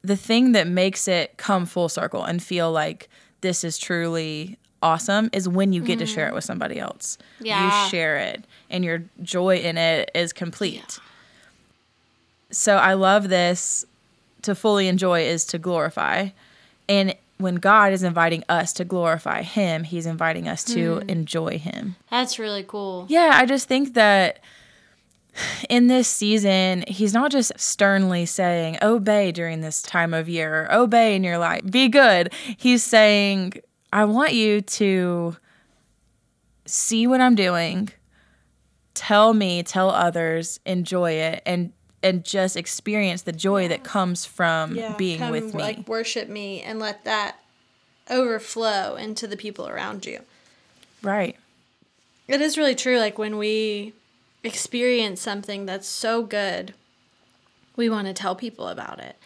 The 0.02 0.16
thing 0.16 0.52
that 0.52 0.66
makes 0.66 1.06
it 1.06 1.36
come 1.38 1.64
full 1.64 1.88
circle 1.88 2.24
and 2.24 2.42
feel 2.42 2.72
like 2.72 3.08
this 3.40 3.64
is 3.64 3.78
truly 3.78 4.58
awesome 4.82 5.30
is 5.32 5.48
when 5.48 5.72
you 5.72 5.80
get 5.80 5.96
mm. 5.96 6.00
to 6.00 6.06
share 6.06 6.24
it 6.24 6.28
mm-hmm. 6.28 6.34
with 6.34 6.44
somebody 6.44 6.78
else. 6.78 7.16
Yeah. 7.40 7.84
You 7.84 7.88
share 7.88 8.18
it 8.18 8.44
and 8.68 8.84
your 8.84 9.04
joy 9.22 9.58
in 9.58 9.78
it 9.78 10.10
is 10.14 10.34
complete. 10.34 10.98
Yeah 10.98 11.08
so 12.52 12.76
I 12.76 12.94
love 12.94 13.28
this 13.28 13.84
to 14.42 14.54
fully 14.54 14.88
enjoy 14.88 15.22
is 15.22 15.44
to 15.46 15.58
glorify. 15.58 16.28
And 16.88 17.14
when 17.38 17.56
God 17.56 17.92
is 17.92 18.02
inviting 18.02 18.44
us 18.48 18.72
to 18.74 18.84
glorify 18.84 19.42
Him, 19.42 19.84
He's 19.84 20.06
inviting 20.06 20.48
us 20.48 20.64
to 20.64 20.96
mm. 20.96 21.10
enjoy 21.10 21.58
Him. 21.58 21.96
That's 22.10 22.38
really 22.38 22.62
cool. 22.62 23.06
Yeah, 23.08 23.30
I 23.34 23.46
just 23.46 23.68
think 23.68 23.94
that 23.94 24.40
in 25.68 25.86
this 25.86 26.08
season, 26.08 26.84
He's 26.86 27.14
not 27.14 27.30
just 27.30 27.52
sternly 27.58 28.26
saying, 28.26 28.78
obey 28.82 29.32
during 29.32 29.60
this 29.60 29.82
time 29.82 30.14
of 30.14 30.28
year, 30.28 30.68
obey 30.70 31.16
in 31.16 31.24
your 31.24 31.38
life, 31.38 31.62
be 31.70 31.88
good. 31.88 32.32
He's 32.56 32.84
saying, 32.84 33.54
I 33.92 34.04
want 34.04 34.34
you 34.34 34.60
to 34.60 35.36
see 36.64 37.06
what 37.06 37.20
I'm 37.20 37.34
doing, 37.34 37.90
tell 38.94 39.34
me, 39.34 39.62
tell 39.62 39.90
others, 39.90 40.60
enjoy 40.64 41.12
it, 41.12 41.42
and 41.44 41.72
and 42.02 42.24
just 42.24 42.56
experience 42.56 43.22
the 43.22 43.32
joy 43.32 43.62
yeah. 43.62 43.68
that 43.68 43.84
comes 43.84 44.24
from 44.24 44.74
yeah, 44.74 44.94
being 44.96 45.18
come, 45.18 45.30
with 45.30 45.54
me. 45.54 45.62
Like 45.62 45.88
worship 45.88 46.28
me 46.28 46.60
and 46.60 46.78
let 46.78 47.04
that 47.04 47.36
overflow 48.10 48.96
into 48.96 49.26
the 49.26 49.36
people 49.36 49.68
around 49.68 50.06
you. 50.06 50.20
Right. 51.02 51.36
It 52.28 52.40
is 52.40 52.56
really 52.56 52.74
true. 52.74 52.98
Like 52.98 53.18
when 53.18 53.38
we 53.38 53.92
experience 54.42 55.20
something 55.20 55.66
that's 55.66 55.88
so 55.88 56.22
good, 56.22 56.74
we 57.76 57.88
want 57.88 58.06
to 58.06 58.12
tell 58.12 58.34
people 58.34 58.68
about 58.68 59.00
it. 59.00 59.16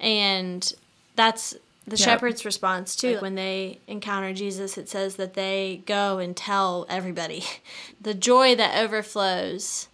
And 0.00 0.72
that's 1.14 1.52
the 1.86 1.96
yep. 1.96 1.98
shepherd's 1.98 2.44
response 2.44 2.96
too. 2.96 3.18
When 3.20 3.36
they 3.36 3.78
encounter 3.86 4.32
Jesus, 4.32 4.76
it 4.76 4.88
says 4.88 5.16
that 5.16 5.34
they 5.34 5.82
go 5.86 6.18
and 6.18 6.36
tell 6.36 6.86
everybody. 6.88 7.44
The 7.98 8.14
joy 8.14 8.54
that 8.54 8.80
overflows 8.80 9.88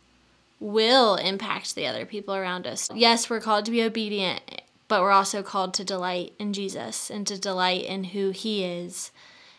will 0.62 1.16
impact 1.16 1.75
the 1.75 1.87
other 1.87 2.07
people 2.07 2.35
around 2.35 2.66
us. 2.66 2.88
Yes, 2.94 3.29
we're 3.29 3.40
called 3.40 3.64
to 3.64 3.70
be 3.70 3.83
obedient, 3.83 4.40
but 4.88 5.03
we're 5.03 5.11
also 5.11 5.42
called 5.42 5.75
to 5.75 5.85
delight 5.85 6.35
in 6.38 6.53
Jesus 6.53 7.11
and 7.11 7.27
to 7.27 7.38
delight 7.38 7.85
in 7.85 8.05
who 8.05 8.31
he 8.31 8.64
is. 8.64 9.11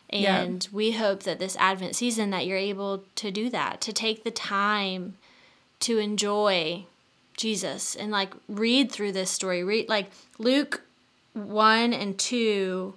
And 0.10 0.64
yeah. 0.64 0.70
we 0.72 0.92
hope 0.92 1.24
that 1.24 1.40
this 1.40 1.58
Advent 1.58 1.96
season 1.96 2.30
that 2.30 2.46
you're 2.46 2.58
able 2.58 3.04
to 3.16 3.32
do 3.32 3.50
that, 3.50 3.82
to 3.82 3.92
take 3.92 4.24
the 4.24 4.32
time 4.32 5.16
to 5.82 5.98
enjoy 5.98 6.86
Jesus 7.36 7.96
and 7.96 8.12
like 8.12 8.34
read 8.48 8.92
through 8.92 9.12
this 9.12 9.30
story. 9.32 9.64
Read 9.64 9.90
like 9.90 10.10
Luke 10.38 10.84
1 11.34 11.94
and 11.94 12.18
2 12.18 12.94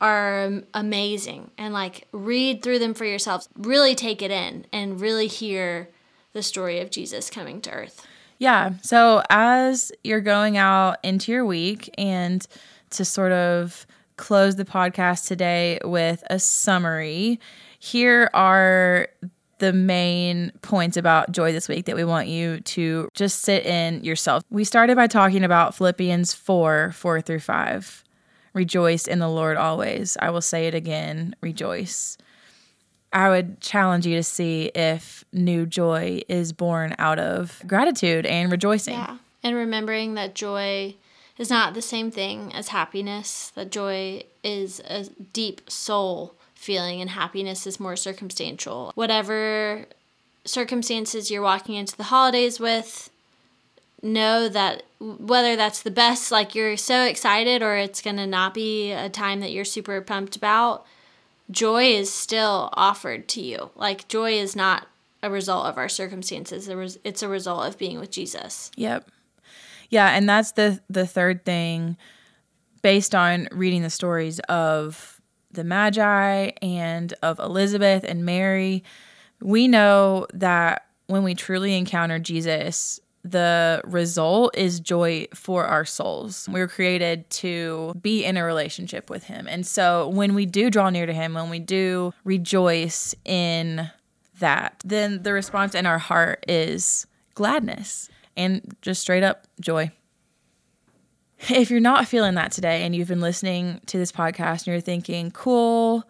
are 0.00 0.62
amazing 0.72 1.50
and 1.58 1.74
like 1.74 2.06
read 2.12 2.62
through 2.62 2.78
them 2.78 2.94
for 2.94 3.04
yourselves. 3.04 3.48
Really 3.56 3.94
take 3.94 4.22
it 4.22 4.30
in 4.30 4.66
and 4.72 5.00
really 5.00 5.26
hear 5.26 5.88
the 6.32 6.42
story 6.42 6.80
of 6.80 6.90
Jesus 6.90 7.30
coming 7.30 7.60
to 7.62 7.70
earth. 7.70 8.06
Yeah. 8.38 8.72
So 8.82 9.22
as 9.28 9.92
you're 10.02 10.20
going 10.20 10.56
out 10.56 10.98
into 11.02 11.30
your 11.30 11.44
week 11.44 11.92
and 11.98 12.46
to 12.90 13.04
sort 13.04 13.32
of 13.32 13.86
close 14.16 14.56
the 14.56 14.64
podcast 14.64 15.26
today 15.26 15.78
with 15.84 16.24
a 16.30 16.38
summary, 16.38 17.38
here 17.78 18.30
are 18.32 19.08
the 19.58 19.72
main 19.72 20.52
points 20.62 20.96
about 20.96 21.32
joy 21.32 21.52
this 21.52 21.68
week 21.68 21.84
that 21.84 21.94
we 21.94 22.04
want 22.04 22.28
you 22.28 22.60
to 22.60 23.08
just 23.14 23.40
sit 23.40 23.66
in 23.66 24.02
yourself. 24.02 24.42
We 24.50 24.64
started 24.64 24.96
by 24.96 25.06
talking 25.06 25.44
about 25.44 25.74
Philippians 25.74 26.32
4 26.34 26.92
4 26.92 27.20
through 27.20 27.40
5. 27.40 28.04
Rejoice 28.54 29.06
in 29.06 29.18
the 29.18 29.28
Lord 29.28 29.56
always. 29.56 30.16
I 30.20 30.30
will 30.30 30.40
say 30.40 30.66
it 30.66 30.74
again 30.74 31.36
rejoice. 31.40 32.16
I 33.12 33.28
would 33.28 33.60
challenge 33.60 34.06
you 34.06 34.16
to 34.16 34.22
see 34.22 34.70
if 34.74 35.24
new 35.32 35.66
joy 35.66 36.22
is 36.28 36.52
born 36.52 36.94
out 36.98 37.18
of 37.18 37.60
gratitude 37.66 38.24
and 38.26 38.50
rejoicing. 38.50 38.94
Yeah. 38.94 39.18
And 39.42 39.56
remembering 39.56 40.14
that 40.14 40.34
joy 40.34 40.94
is 41.38 41.50
not 41.50 41.74
the 41.74 41.82
same 41.82 42.10
thing 42.10 42.52
as 42.54 42.68
happiness, 42.68 43.50
that 43.54 43.70
joy 43.70 44.22
is 44.44 44.80
a 44.80 45.04
deep 45.32 45.70
soul 45.70 46.34
feeling 46.54 47.00
and 47.00 47.10
happiness 47.10 47.66
is 47.66 47.80
more 47.80 47.96
circumstantial. 47.96 48.92
Whatever 48.94 49.86
circumstances 50.44 51.30
you're 51.30 51.42
walking 51.42 51.74
into 51.74 51.96
the 51.96 52.04
holidays 52.04 52.60
with, 52.60 53.10
know 54.02 54.48
that 54.48 54.82
whether 54.98 55.56
that's 55.56 55.82
the 55.82 55.90
best, 55.90 56.30
like 56.30 56.54
you're 56.54 56.76
so 56.76 57.04
excited, 57.04 57.62
or 57.62 57.76
it's 57.76 58.02
going 58.02 58.16
to 58.16 58.26
not 58.26 58.52
be 58.54 58.92
a 58.92 59.08
time 59.08 59.40
that 59.40 59.52
you're 59.52 59.64
super 59.64 60.00
pumped 60.00 60.36
about, 60.36 60.86
joy 61.50 61.84
is 61.84 62.12
still 62.12 62.70
offered 62.74 63.28
to 63.28 63.40
you. 63.40 63.70
Like, 63.74 64.08
joy 64.08 64.32
is 64.32 64.54
not 64.54 64.86
a 65.22 65.30
result 65.30 65.66
of 65.66 65.76
our 65.76 65.88
circumstances, 65.88 66.68
it's 67.04 67.22
a 67.22 67.28
result 67.28 67.66
of 67.66 67.78
being 67.78 67.98
with 67.98 68.10
Jesus. 68.10 68.70
Yep. 68.76 69.10
Yeah, 69.90 70.08
and 70.10 70.28
that's 70.28 70.52
the 70.52 70.80
the 70.88 71.06
third 71.06 71.44
thing 71.44 71.96
based 72.82 73.14
on 73.14 73.48
reading 73.50 73.82
the 73.82 73.90
stories 73.90 74.38
of 74.40 75.20
the 75.50 75.64
Magi 75.64 76.50
and 76.62 77.12
of 77.22 77.38
Elizabeth 77.38 78.04
and 78.04 78.24
Mary. 78.24 78.84
We 79.40 79.68
know 79.68 80.26
that 80.32 80.86
when 81.08 81.24
we 81.24 81.34
truly 81.34 81.76
encounter 81.76 82.18
Jesus, 82.18 83.00
the 83.22 83.82
result 83.84 84.56
is 84.56 84.80
joy 84.80 85.26
for 85.34 85.64
our 85.64 85.84
souls. 85.84 86.48
We 86.50 86.60
were 86.60 86.68
created 86.68 87.28
to 87.30 87.94
be 88.00 88.24
in 88.24 88.36
a 88.36 88.44
relationship 88.44 89.10
with 89.10 89.24
Him. 89.24 89.46
And 89.48 89.66
so 89.66 90.08
when 90.08 90.34
we 90.34 90.46
do 90.46 90.70
draw 90.70 90.90
near 90.90 91.06
to 91.06 91.12
Him, 91.12 91.34
when 91.34 91.50
we 91.50 91.58
do 91.58 92.14
rejoice 92.24 93.14
in 93.24 93.90
that, 94.38 94.82
then 94.84 95.22
the 95.22 95.32
response 95.32 95.74
in 95.74 95.84
our 95.86 95.98
heart 95.98 96.44
is 96.48 97.06
gladness 97.34 98.08
and 98.36 98.76
just 98.80 99.02
straight 99.02 99.22
up 99.22 99.46
joy. 99.60 99.90
If 101.48 101.70
you're 101.70 101.80
not 101.80 102.06
feeling 102.06 102.34
that 102.34 102.52
today 102.52 102.84
and 102.84 102.94
you've 102.94 103.08
been 103.08 103.20
listening 103.20 103.80
to 103.86 103.96
this 103.98 104.12
podcast 104.12 104.66
and 104.66 104.68
you're 104.68 104.80
thinking, 104.80 105.30
"Cool, 105.30 106.04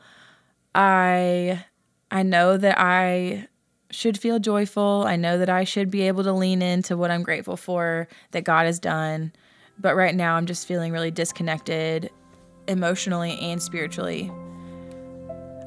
I 0.74 1.64
I 2.10 2.22
know 2.24 2.56
that 2.56 2.76
I 2.78 3.46
should 3.90 4.18
feel 4.18 4.38
joyful. 4.38 5.04
I 5.06 5.16
know 5.16 5.38
that 5.38 5.48
I 5.48 5.64
should 5.64 5.90
be 5.90 6.02
able 6.02 6.24
to 6.24 6.32
lean 6.32 6.62
into 6.62 6.96
what 6.96 7.10
I'm 7.10 7.22
grateful 7.22 7.56
for 7.56 8.08
that 8.30 8.44
God 8.44 8.66
has 8.66 8.78
done. 8.78 9.32
But 9.78 9.96
right 9.96 10.14
now, 10.14 10.36
I'm 10.36 10.46
just 10.46 10.66
feeling 10.66 10.92
really 10.92 11.10
disconnected 11.10 12.10
emotionally 12.68 13.38
and 13.40 13.62
spiritually. 13.62 14.30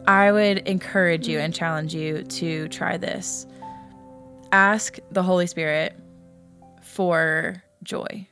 I 0.07 0.31
would 0.31 0.59
encourage 0.59 1.27
you 1.27 1.39
and 1.39 1.53
challenge 1.53 1.93
you 1.95 2.23
to 2.23 2.67
try 2.67 2.97
this. 2.97 3.47
Ask 4.51 4.99
the 5.11 5.23
Holy 5.23 5.47
Spirit 5.47 5.95
for 6.81 7.63
joy. 7.83 8.27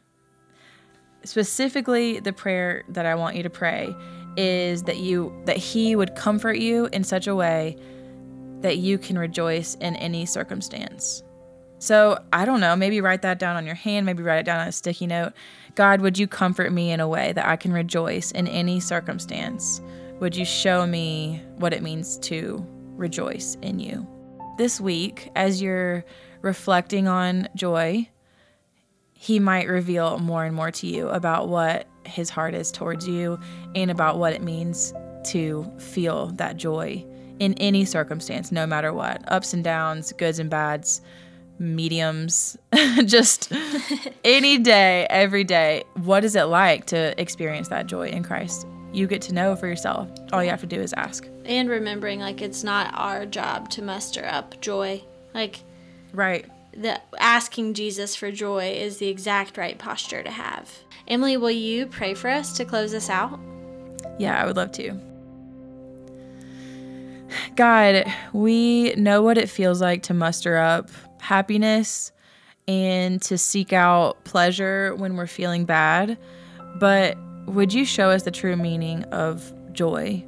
Specifically, 1.23 2.19
the 2.19 2.33
prayer 2.33 2.83
that 2.89 3.05
I 3.05 3.15
want 3.15 3.35
you 3.35 3.43
to 3.43 3.49
pray 3.49 3.93
is 4.37 4.83
that 4.83 4.97
you 4.97 5.33
that 5.45 5.57
he 5.57 5.95
would 5.95 6.15
comfort 6.15 6.57
you 6.57 6.87
in 6.93 7.03
such 7.03 7.27
a 7.27 7.35
way 7.35 7.77
that 8.61 8.77
you 8.77 8.97
can 8.97 9.17
rejoice 9.17 9.75
in 9.75 9.95
any 9.97 10.25
circumstance. 10.25 11.23
So, 11.79 12.19
I 12.31 12.45
don't 12.45 12.59
know, 12.59 12.75
maybe 12.75 13.01
write 13.01 13.23
that 13.23 13.39
down 13.39 13.55
on 13.55 13.65
your 13.65 13.75
hand, 13.75 14.05
maybe 14.05 14.21
write 14.21 14.39
it 14.39 14.45
down 14.45 14.59
on 14.59 14.67
a 14.67 14.71
sticky 14.71 15.07
note. 15.07 15.33
God, 15.73 16.01
would 16.01 16.17
you 16.17 16.27
comfort 16.27 16.71
me 16.71 16.91
in 16.91 16.99
a 16.99 17.07
way 17.07 17.33
that 17.33 17.47
I 17.47 17.55
can 17.55 17.73
rejoice 17.73 18.31
in 18.31 18.47
any 18.47 18.79
circumstance? 18.79 19.81
Would 20.19 20.35
you 20.35 20.45
show 20.45 20.85
me 20.85 21.41
what 21.55 21.73
it 21.73 21.81
means 21.81 22.19
to 22.19 22.63
rejoice 22.95 23.57
in 23.63 23.79
you? 23.79 24.07
This 24.59 24.79
week, 24.79 25.31
as 25.35 25.59
you're 25.59 26.05
reflecting 26.43 27.07
on 27.07 27.49
joy, 27.55 28.07
he 29.13 29.39
might 29.39 29.67
reveal 29.67 30.19
more 30.19 30.45
and 30.45 30.55
more 30.55 30.69
to 30.71 30.87
you 30.87 31.09
about 31.09 31.49
what 31.49 31.87
his 32.05 32.29
heart 32.29 32.53
is 32.53 32.71
towards 32.71 33.07
you 33.07 33.39
and 33.73 33.89
about 33.89 34.19
what 34.19 34.33
it 34.33 34.43
means 34.43 34.93
to 35.25 35.71
feel 35.79 36.27
that 36.33 36.57
joy 36.57 37.03
in 37.41 37.55
any 37.55 37.83
circumstance, 37.85 38.51
no 38.51 38.67
matter 38.67 38.93
what 38.93 39.23
ups 39.31 39.51
and 39.51 39.63
downs, 39.63 40.13
goods 40.13 40.37
and 40.37 40.47
bads, 40.47 41.01
mediums, 41.57 42.55
just 43.05 43.51
any 44.23 44.59
day, 44.59 45.07
every 45.09 45.43
day. 45.43 45.83
What 45.95 46.23
is 46.23 46.35
it 46.35 46.43
like 46.43 46.85
to 46.87 47.19
experience 47.19 47.69
that 47.69 47.87
joy 47.87 48.09
in 48.09 48.23
Christ? 48.23 48.67
You 48.93 49.07
get 49.07 49.23
to 49.23 49.33
know 49.33 49.55
for 49.55 49.65
yourself. 49.65 50.07
All 50.31 50.43
you 50.43 50.51
have 50.51 50.61
to 50.61 50.67
do 50.67 50.79
is 50.79 50.93
ask. 50.93 51.27
And 51.45 51.67
remembering, 51.67 52.19
like, 52.19 52.43
it's 52.43 52.63
not 52.63 52.93
our 52.93 53.25
job 53.25 53.69
to 53.71 53.81
muster 53.81 54.23
up 54.23 54.61
joy. 54.61 55.01
Like, 55.33 55.61
right. 56.13 56.45
The 56.77 57.01
asking 57.19 57.73
Jesus 57.73 58.15
for 58.15 58.31
joy 58.31 58.75
is 58.77 58.97
the 58.97 59.07
exact 59.07 59.57
right 59.57 59.79
posture 59.79 60.21
to 60.21 60.29
have. 60.29 60.71
Emily, 61.07 61.37
will 61.37 61.49
you 61.49 61.87
pray 61.87 62.13
for 62.13 62.29
us 62.29 62.55
to 62.57 62.65
close 62.65 62.93
us 62.93 63.09
out? 63.09 63.39
Yeah, 64.19 64.39
I 64.39 64.45
would 64.45 64.57
love 64.57 64.71
to. 64.73 65.10
God, 67.55 68.05
we 68.33 68.93
know 68.95 69.21
what 69.21 69.37
it 69.37 69.49
feels 69.49 69.81
like 69.81 70.03
to 70.03 70.13
muster 70.13 70.57
up 70.57 70.89
happiness 71.19 72.11
and 72.67 73.21
to 73.21 73.37
seek 73.37 73.73
out 73.73 74.23
pleasure 74.23 74.95
when 74.95 75.15
we're 75.15 75.27
feeling 75.27 75.65
bad. 75.65 76.17
But 76.79 77.17
would 77.47 77.73
you 77.73 77.85
show 77.85 78.09
us 78.09 78.23
the 78.23 78.31
true 78.31 78.55
meaning 78.55 79.03
of 79.05 79.53
joy? 79.73 80.25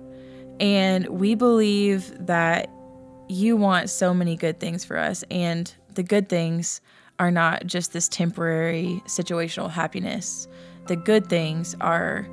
And 0.60 1.08
we 1.08 1.36
believe 1.36 2.14
that 2.26 2.70
you 3.30 3.56
want 3.58 3.90
so 3.90 4.14
many 4.14 4.36
good 4.36 4.60
things 4.60 4.84
for 4.84 4.98
us. 4.98 5.24
And 5.32 5.74
the 5.94 6.04
good 6.04 6.30
things 6.30 6.82
are 7.20 7.32
not 7.32 7.66
just 7.66 7.94
this 7.94 8.08
temporary 8.10 9.02
situational 9.06 9.70
happiness, 9.70 10.48
the 10.88 10.96
good 10.96 11.28
things 11.28 11.76
are 11.80 12.28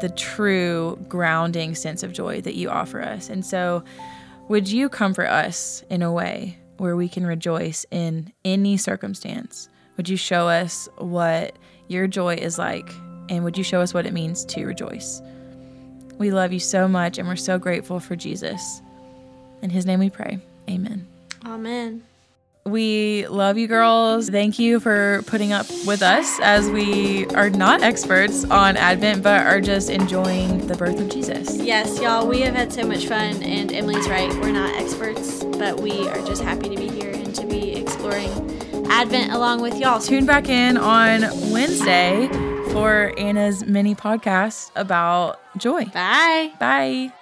the 0.00 0.08
true 0.10 0.98
grounding 1.08 1.74
sense 1.74 2.02
of 2.02 2.12
joy 2.12 2.40
that 2.42 2.54
you 2.54 2.68
offer 2.68 3.00
us. 3.00 3.28
And 3.28 3.44
so, 3.44 3.82
would 4.48 4.68
you 4.68 4.88
comfort 4.88 5.26
us 5.26 5.82
in 5.90 6.02
a 6.02 6.12
way 6.12 6.58
where 6.76 6.96
we 6.96 7.08
can 7.08 7.26
rejoice 7.26 7.84
in 7.90 8.32
any 8.44 8.76
circumstance? 8.76 9.68
Would 9.96 10.08
you 10.08 10.16
show 10.16 10.48
us 10.48 10.88
what 10.98 11.56
your 11.88 12.06
joy 12.06 12.34
is 12.34 12.58
like? 12.58 12.92
And 13.28 13.42
would 13.42 13.58
you 13.58 13.64
show 13.64 13.80
us 13.80 13.92
what 13.92 14.06
it 14.06 14.12
means 14.12 14.44
to 14.46 14.64
rejoice? 14.64 15.20
We 16.18 16.30
love 16.30 16.52
you 16.52 16.60
so 16.60 16.86
much 16.86 17.18
and 17.18 17.26
we're 17.26 17.36
so 17.36 17.58
grateful 17.58 17.98
for 17.98 18.14
Jesus. 18.14 18.80
In 19.62 19.70
his 19.70 19.84
name 19.84 19.98
we 19.98 20.10
pray. 20.10 20.38
Amen. 20.68 21.06
Amen. 21.44 22.04
We 22.66 23.28
love 23.28 23.56
you 23.58 23.68
girls. 23.68 24.28
Thank 24.28 24.58
you 24.58 24.80
for 24.80 25.22
putting 25.26 25.52
up 25.52 25.66
with 25.86 26.02
us 26.02 26.40
as 26.40 26.68
we 26.68 27.26
are 27.28 27.48
not 27.48 27.80
experts 27.82 28.44
on 28.44 28.76
Advent, 28.76 29.22
but 29.22 29.46
are 29.46 29.60
just 29.60 29.88
enjoying 29.88 30.66
the 30.66 30.76
birth 30.76 30.98
of 30.98 31.08
Jesus. 31.08 31.56
Yes, 31.56 32.00
y'all, 32.00 32.26
we 32.26 32.40
have 32.40 32.54
had 32.54 32.72
so 32.72 32.84
much 32.84 33.06
fun, 33.06 33.40
and 33.42 33.72
Emily's 33.72 34.08
right. 34.08 34.28
We're 34.40 34.50
not 34.50 34.74
experts, 34.80 35.44
but 35.44 35.80
we 35.80 36.08
are 36.08 36.26
just 36.26 36.42
happy 36.42 36.68
to 36.68 36.76
be 36.76 36.88
here 36.88 37.12
and 37.12 37.34
to 37.36 37.46
be 37.46 37.76
exploring 37.76 38.30
Advent 38.90 39.32
along 39.32 39.60
with 39.60 39.78
y'all. 39.78 40.00
Tune 40.00 40.26
back 40.26 40.48
in 40.48 40.76
on 40.76 41.22
Wednesday 41.52 42.28
for 42.72 43.12
Anna's 43.16 43.64
mini 43.64 43.94
podcast 43.94 44.70
about 44.74 45.40
joy. 45.56 45.84
Bye. 45.86 46.52
Bye. 46.58 47.12